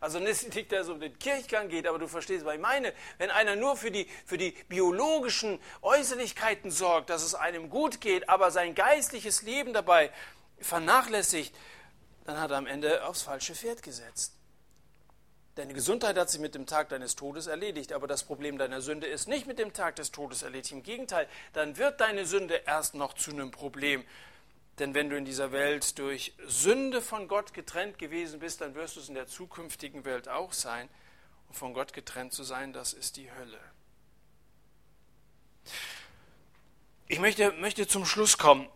Also 0.00 0.18
nicht, 0.18 0.72
dass 0.72 0.86
es 0.86 0.88
um 0.88 0.98
den 0.98 1.18
Kirchgang 1.18 1.68
geht, 1.68 1.86
aber 1.86 1.98
du 1.98 2.08
verstehst, 2.08 2.46
was 2.46 2.54
ich 2.54 2.60
meine. 2.60 2.94
Wenn 3.18 3.30
einer 3.30 3.54
nur 3.54 3.76
für 3.76 3.90
die, 3.90 4.08
für 4.24 4.38
die 4.38 4.52
biologischen 4.68 5.60
Äußerlichkeiten 5.82 6.70
sorgt, 6.70 7.10
dass 7.10 7.22
es 7.22 7.34
einem 7.34 7.68
gut 7.68 8.00
geht, 8.00 8.28
aber 8.30 8.50
sein 8.50 8.74
geistliches 8.74 9.42
Leben 9.42 9.74
dabei 9.74 10.10
vernachlässigt, 10.58 11.54
dann 12.24 12.40
hat 12.40 12.50
er 12.50 12.56
am 12.56 12.66
Ende 12.66 13.04
aufs 13.04 13.22
falsche 13.22 13.54
Pferd 13.54 13.82
gesetzt. 13.82 14.34
Deine 15.56 15.74
Gesundheit 15.74 16.16
hat 16.16 16.30
sich 16.30 16.40
mit 16.40 16.54
dem 16.54 16.64
Tag 16.64 16.88
deines 16.88 17.16
Todes 17.16 17.46
erledigt, 17.46 17.92
aber 17.92 18.06
das 18.06 18.22
Problem 18.22 18.56
deiner 18.56 18.80
Sünde 18.80 19.06
ist 19.06 19.28
nicht 19.28 19.46
mit 19.46 19.58
dem 19.58 19.74
Tag 19.74 19.96
des 19.96 20.12
Todes 20.12 20.42
erledigt. 20.42 20.72
Im 20.72 20.82
Gegenteil, 20.82 21.28
dann 21.52 21.76
wird 21.76 22.00
deine 22.00 22.24
Sünde 22.24 22.62
erst 22.64 22.94
noch 22.94 23.12
zu 23.12 23.32
einem 23.32 23.50
Problem. 23.50 24.04
Denn 24.80 24.94
wenn 24.94 25.10
du 25.10 25.16
in 25.16 25.26
dieser 25.26 25.52
Welt 25.52 25.98
durch 25.98 26.32
Sünde 26.46 27.02
von 27.02 27.28
Gott 27.28 27.52
getrennt 27.52 27.98
gewesen 27.98 28.40
bist, 28.40 28.62
dann 28.62 28.74
wirst 28.74 28.96
du 28.96 29.00
es 29.00 29.08
in 29.08 29.14
der 29.14 29.26
zukünftigen 29.26 30.06
Welt 30.06 30.26
auch 30.26 30.54
sein. 30.54 30.88
Und 31.48 31.54
von 31.54 31.74
Gott 31.74 31.92
getrennt 31.92 32.32
zu 32.32 32.44
sein, 32.44 32.72
das 32.72 32.94
ist 32.94 33.18
die 33.18 33.30
Hölle. 33.30 33.60
Ich 37.08 37.20
möchte, 37.20 37.52
möchte 37.52 37.86
zum 37.86 38.06
Schluss 38.06 38.38
kommen. 38.38 38.68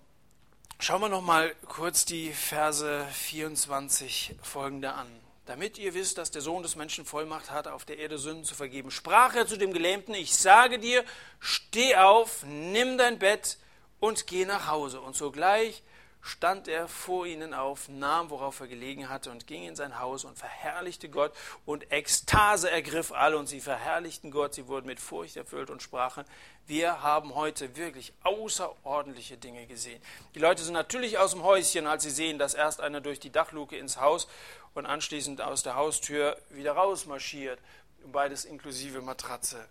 Schauen 0.78 1.00
wir 1.00 1.08
noch 1.08 1.22
mal 1.22 1.54
kurz 1.68 2.04
die 2.04 2.32
Verse 2.32 3.06
24 3.12 4.34
folgende 4.42 4.92
an. 4.92 5.08
damit 5.46 5.78
ihr 5.78 5.94
wisst, 5.94 6.18
dass 6.18 6.30
der 6.30 6.42
Sohn 6.42 6.62
des 6.62 6.74
Menschen 6.74 7.04
Vollmacht 7.04 7.50
hat, 7.50 7.68
auf 7.68 7.84
der 7.84 7.98
Erde 7.98 8.18
Sünden 8.18 8.44
zu 8.44 8.54
vergeben. 8.54 8.90
Sprach 8.90 9.34
er 9.34 9.46
zu 9.46 9.56
dem 9.56 9.72
Gelähmten, 9.72 10.14
ich 10.14 10.34
sage 10.34 10.78
dir, 10.78 11.04
steh 11.38 11.96
auf, 11.96 12.44
nimm 12.44 12.98
dein 12.98 13.18
Bett 13.18 13.58
und 14.04 14.26
geh 14.26 14.44
nach 14.44 14.68
Hause. 14.68 15.00
Und 15.00 15.16
sogleich 15.16 15.82
stand 16.20 16.68
er 16.68 16.88
vor 16.88 17.26
ihnen 17.26 17.52
auf, 17.54 17.88
nahm, 17.88 18.30
worauf 18.30 18.60
er 18.60 18.66
gelegen 18.66 19.08
hatte, 19.08 19.30
und 19.30 19.46
ging 19.46 19.64
in 19.64 19.76
sein 19.76 19.98
Haus 19.98 20.24
und 20.24 20.38
verherrlichte 20.38 21.08
Gott. 21.08 21.32
Und 21.64 21.90
Ekstase 21.90 22.70
ergriff 22.70 23.12
alle, 23.12 23.38
und 23.38 23.46
sie 23.46 23.60
verherrlichten 23.60 24.30
Gott. 24.30 24.54
Sie 24.54 24.66
wurden 24.68 24.86
mit 24.86 25.00
Furcht 25.00 25.36
erfüllt 25.36 25.70
und 25.70 25.82
sprachen, 25.82 26.24
wir 26.66 27.02
haben 27.02 27.34
heute 27.34 27.76
wirklich 27.76 28.12
außerordentliche 28.22 29.36
Dinge 29.36 29.66
gesehen. 29.66 30.00
Die 30.34 30.38
Leute 30.38 30.62
sind 30.62 30.74
natürlich 30.74 31.18
aus 31.18 31.32
dem 31.32 31.42
Häuschen, 31.42 31.86
als 31.86 32.02
sie 32.02 32.10
sehen, 32.10 32.38
dass 32.38 32.54
erst 32.54 32.80
einer 32.80 33.00
durch 33.00 33.20
die 33.20 33.30
Dachluke 33.30 33.76
ins 33.76 33.98
Haus 33.98 34.28
und 34.74 34.86
anschließend 34.86 35.40
aus 35.40 35.62
der 35.62 35.76
Haustür 35.76 36.38
wieder 36.50 36.72
rausmarschiert. 36.72 37.58
Beides 38.06 38.44
inklusive 38.44 39.00
Matratze. 39.00 39.66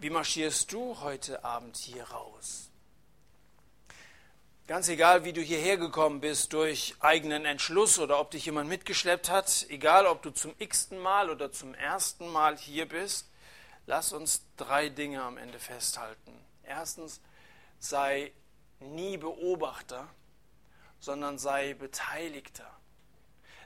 Wie 0.00 0.08
marschierst 0.08 0.72
du 0.72 0.98
heute 1.00 1.44
Abend 1.44 1.76
hier 1.76 2.04
raus? 2.04 2.70
Ganz 4.66 4.88
egal, 4.88 5.24
wie 5.24 5.34
du 5.34 5.42
hierher 5.42 5.76
gekommen 5.76 6.22
bist, 6.22 6.54
durch 6.54 6.94
eigenen 7.00 7.44
Entschluss 7.44 7.98
oder 7.98 8.18
ob 8.18 8.30
dich 8.30 8.46
jemand 8.46 8.70
mitgeschleppt 8.70 9.28
hat, 9.28 9.66
egal 9.68 10.06
ob 10.06 10.22
du 10.22 10.30
zum 10.30 10.54
x-ten 10.58 10.98
Mal 10.98 11.28
oder 11.28 11.52
zum 11.52 11.74
ersten 11.74 12.28
Mal 12.28 12.56
hier 12.56 12.88
bist, 12.88 13.28
lass 13.84 14.14
uns 14.14 14.40
drei 14.56 14.88
Dinge 14.88 15.22
am 15.22 15.36
Ende 15.36 15.58
festhalten. 15.58 16.32
Erstens, 16.62 17.20
sei 17.78 18.32
nie 18.78 19.18
Beobachter, 19.18 20.08
sondern 20.98 21.36
sei 21.36 21.74
Beteiligter. 21.74 22.79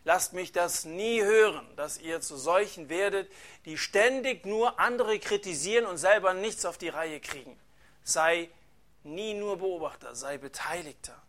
Lasst 0.04 0.34
mich 0.34 0.52
das 0.52 0.84
nie 0.84 1.22
hören, 1.22 1.66
dass 1.76 1.98
ihr 1.98 2.20
zu 2.20 2.36
solchen 2.36 2.90
werdet, 2.90 3.30
die 3.64 3.78
ständig 3.78 4.44
nur 4.44 4.78
andere 4.78 5.18
kritisieren 5.18 5.86
und 5.86 5.96
selber 5.96 6.34
nichts 6.34 6.66
auf 6.66 6.76
die 6.76 6.90
Reihe 6.90 7.20
kriegen. 7.20 7.58
Sei 8.02 8.50
nie 9.02 9.32
nur 9.32 9.58
Beobachter, 9.58 10.14
sei 10.14 10.36
Beteiligter. 10.36 11.20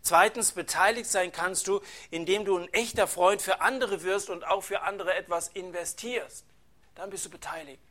Zweitens, 0.00 0.52
beteiligt 0.52 1.10
sein 1.10 1.30
kannst 1.30 1.66
du, 1.66 1.82
indem 2.10 2.46
du 2.46 2.56
ein 2.56 2.72
echter 2.72 3.06
Freund 3.06 3.42
für 3.42 3.60
andere 3.60 4.02
wirst 4.02 4.30
und 4.30 4.46
auch 4.46 4.62
für 4.62 4.80
andere 4.82 5.12
etwas 5.14 5.48
investierst. 5.48 6.46
Dann 6.94 7.10
bist 7.10 7.26
du 7.26 7.30
beteiligt. 7.30 7.82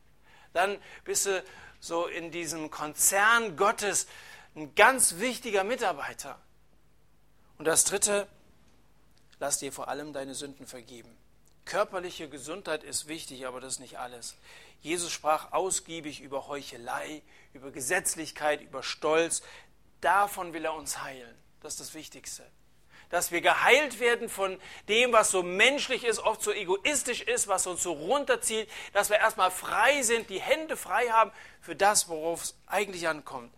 Dann 0.53 0.79
bist 1.03 1.27
du 1.27 1.43
so 1.79 2.07
in 2.07 2.31
diesem 2.31 2.71
Konzern 2.71 3.57
Gottes 3.57 4.07
ein 4.55 4.73
ganz 4.75 5.19
wichtiger 5.19 5.63
Mitarbeiter. 5.63 6.39
Und 7.57 7.65
das 7.65 7.83
Dritte, 7.83 8.27
lass 9.39 9.59
dir 9.59 9.71
vor 9.71 9.87
allem 9.87 10.13
deine 10.13 10.35
Sünden 10.35 10.67
vergeben. 10.67 11.15
Körperliche 11.65 12.27
Gesundheit 12.27 12.83
ist 12.83 13.07
wichtig, 13.07 13.47
aber 13.47 13.61
das 13.61 13.73
ist 13.73 13.79
nicht 13.79 13.97
alles. 13.97 14.35
Jesus 14.81 15.11
sprach 15.11 15.53
ausgiebig 15.53 16.19
über 16.19 16.47
Heuchelei, 16.47 17.21
über 17.53 17.71
Gesetzlichkeit, 17.71 18.61
über 18.61 18.83
Stolz. 18.83 19.41
Davon 20.01 20.51
will 20.53 20.65
er 20.65 20.73
uns 20.73 21.01
heilen. 21.01 21.33
Das 21.61 21.73
ist 21.73 21.79
das 21.79 21.93
Wichtigste. 21.93 22.43
Dass 23.09 23.31
wir 23.31 23.41
geheilt 23.41 23.99
werden 23.99 24.27
von 24.27 24.59
dem, 24.89 25.13
was 25.13 25.31
so 25.31 25.41
menschlich 25.41 26.03
ist, 26.03 26.19
oft 26.19 26.41
so 26.41 26.51
egoistisch 26.51 27.21
ist, 27.21 27.47
was 27.47 27.67
uns 27.67 27.83
so 27.83 27.93
runterzieht, 27.93 28.69
dass 28.91 29.09
wir 29.09 29.17
erstmal 29.17 29.51
frei 29.51 30.01
sind, 30.01 30.29
die 30.29 30.41
Hände 30.41 30.75
frei 30.75 31.07
haben 31.07 31.31
für 31.61 31.75
das, 31.75 32.09
worauf 32.09 32.43
es 32.43 32.55
eigentlich 32.65 33.07
ankommt. 33.07 33.53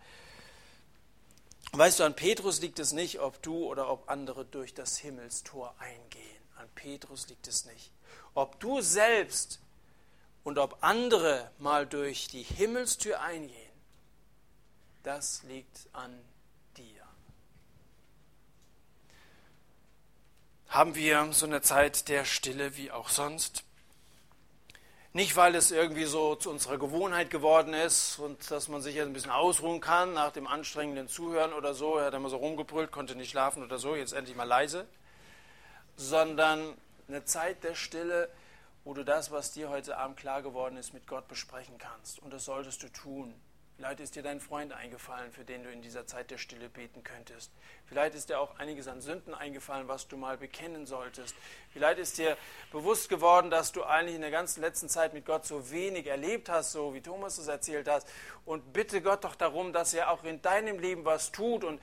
Weißt 1.72 2.00
du, 2.00 2.04
an 2.04 2.16
Petrus 2.16 2.60
liegt 2.60 2.78
es 2.78 2.92
nicht, 2.92 3.20
ob 3.20 3.42
du 3.42 3.66
oder 3.66 3.90
ob 3.90 4.08
andere 4.08 4.44
durch 4.44 4.72
das 4.72 4.98
Himmelstor 4.98 5.74
eingehen. 5.78 6.42
An 6.56 6.68
Petrus 6.74 7.28
liegt 7.28 7.46
es 7.48 7.64
nicht. 7.66 7.92
Ob 8.34 8.58
du 8.60 8.80
selbst 8.80 9.60
und 10.44 10.58
ob 10.58 10.78
andere 10.80 11.50
mal 11.58 11.86
durch 11.86 12.28
die 12.28 12.42
Himmelstür 12.42 13.20
eingehen, 13.20 13.72
das 15.02 15.42
liegt 15.44 15.88
an 15.92 16.18
dir. 16.76 17.06
Haben 20.68 20.94
wir 20.94 21.32
so 21.32 21.46
eine 21.46 21.62
Zeit 21.62 22.08
der 22.08 22.24
Stille 22.24 22.76
wie 22.76 22.90
auch 22.90 23.08
sonst? 23.08 23.64
Nicht, 25.16 25.34
weil 25.34 25.54
es 25.54 25.70
irgendwie 25.70 26.04
so 26.04 26.34
zu 26.34 26.50
unserer 26.50 26.76
Gewohnheit 26.76 27.30
geworden 27.30 27.72
ist 27.72 28.18
und 28.18 28.50
dass 28.50 28.68
man 28.68 28.82
sich 28.82 28.96
jetzt 28.96 29.06
ein 29.06 29.14
bisschen 29.14 29.30
ausruhen 29.30 29.80
kann 29.80 30.12
nach 30.12 30.30
dem 30.30 30.46
anstrengenden 30.46 31.08
Zuhören 31.08 31.54
oder 31.54 31.72
so. 31.72 31.96
Er 31.96 32.08
hat 32.08 32.12
immer 32.12 32.28
so 32.28 32.36
rumgebrüllt, 32.36 32.92
konnte 32.92 33.16
nicht 33.16 33.30
schlafen 33.30 33.62
oder 33.62 33.78
so, 33.78 33.96
jetzt 33.96 34.12
endlich 34.12 34.36
mal 34.36 34.44
leise. 34.44 34.84
Sondern 35.96 36.74
eine 37.08 37.24
Zeit 37.24 37.64
der 37.64 37.74
Stille, 37.74 38.28
wo 38.84 38.92
du 38.92 39.06
das, 39.06 39.30
was 39.30 39.52
dir 39.52 39.70
heute 39.70 39.96
Abend 39.96 40.18
klar 40.18 40.42
geworden 40.42 40.76
ist, 40.76 40.92
mit 40.92 41.06
Gott 41.06 41.26
besprechen 41.28 41.78
kannst. 41.78 42.18
Und 42.18 42.30
das 42.30 42.44
solltest 42.44 42.82
du 42.82 42.90
tun. 42.90 43.32
Vielleicht 43.76 44.00
ist 44.00 44.16
dir 44.16 44.22
dein 44.22 44.40
Freund 44.40 44.72
eingefallen, 44.72 45.30
für 45.32 45.44
den 45.44 45.62
du 45.62 45.70
in 45.70 45.82
dieser 45.82 46.06
Zeit 46.06 46.30
der 46.30 46.38
Stille 46.38 46.70
beten 46.70 47.04
könntest. 47.04 47.52
Vielleicht 47.84 48.14
ist 48.14 48.30
dir 48.30 48.40
auch 48.40 48.58
einiges 48.58 48.88
an 48.88 49.02
Sünden 49.02 49.34
eingefallen, 49.34 49.86
was 49.86 50.08
du 50.08 50.16
mal 50.16 50.38
bekennen 50.38 50.86
solltest. 50.86 51.34
Vielleicht 51.74 51.98
ist 51.98 52.16
dir 52.16 52.38
bewusst 52.72 53.10
geworden, 53.10 53.50
dass 53.50 53.72
du 53.72 53.84
eigentlich 53.84 54.14
in 54.14 54.22
der 54.22 54.30
ganzen 54.30 54.62
letzten 54.62 54.88
Zeit 54.88 55.12
mit 55.12 55.26
Gott 55.26 55.44
so 55.44 55.70
wenig 55.70 56.06
erlebt 56.06 56.48
hast, 56.48 56.72
so 56.72 56.94
wie 56.94 57.02
Thomas 57.02 57.36
es 57.36 57.48
erzählt 57.48 57.86
hat. 57.86 58.06
Und 58.46 58.72
bitte 58.72 59.02
Gott 59.02 59.24
doch 59.24 59.34
darum, 59.34 59.74
dass 59.74 59.92
er 59.92 60.10
auch 60.10 60.24
in 60.24 60.40
deinem 60.40 60.78
Leben 60.78 61.04
was 61.04 61.30
tut. 61.30 61.62
Und 61.62 61.82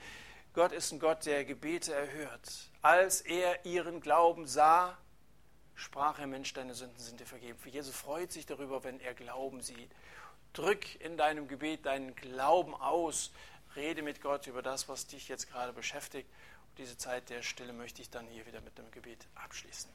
Gott 0.52 0.72
ist 0.72 0.90
ein 0.90 0.98
Gott, 0.98 1.24
der 1.26 1.44
Gebete 1.44 1.94
erhört. 1.94 2.70
Als 2.82 3.20
er 3.20 3.64
ihren 3.64 4.00
Glauben 4.00 4.48
sah, 4.48 4.98
sprach 5.76 6.18
er, 6.18 6.26
Mensch, 6.26 6.52
deine 6.54 6.74
Sünden 6.74 6.98
sind 6.98 7.20
dir 7.20 7.26
vergeben. 7.26 7.56
Für 7.58 7.68
Jesus 7.68 7.94
freut 7.94 8.32
sich 8.32 8.46
darüber, 8.46 8.82
wenn 8.82 8.98
er 8.98 9.14
Glauben 9.14 9.60
sieht. 9.60 9.90
Drück 10.54 11.00
in 11.00 11.16
deinem 11.16 11.48
Gebet 11.48 11.84
deinen 11.84 12.14
Glauben 12.14 12.74
aus. 12.74 13.32
Rede 13.76 14.02
mit 14.02 14.22
Gott 14.22 14.46
über 14.46 14.62
das, 14.62 14.88
was 14.88 15.06
dich 15.06 15.28
jetzt 15.28 15.50
gerade 15.50 15.72
beschäftigt. 15.72 16.28
Und 16.70 16.78
diese 16.78 16.96
Zeit 16.96 17.28
der 17.28 17.42
Stille 17.42 17.72
möchte 17.72 18.00
ich 18.00 18.08
dann 18.08 18.26
hier 18.28 18.46
wieder 18.46 18.60
mit 18.60 18.78
dem 18.78 18.90
Gebet 18.92 19.26
abschließen. 19.34 19.90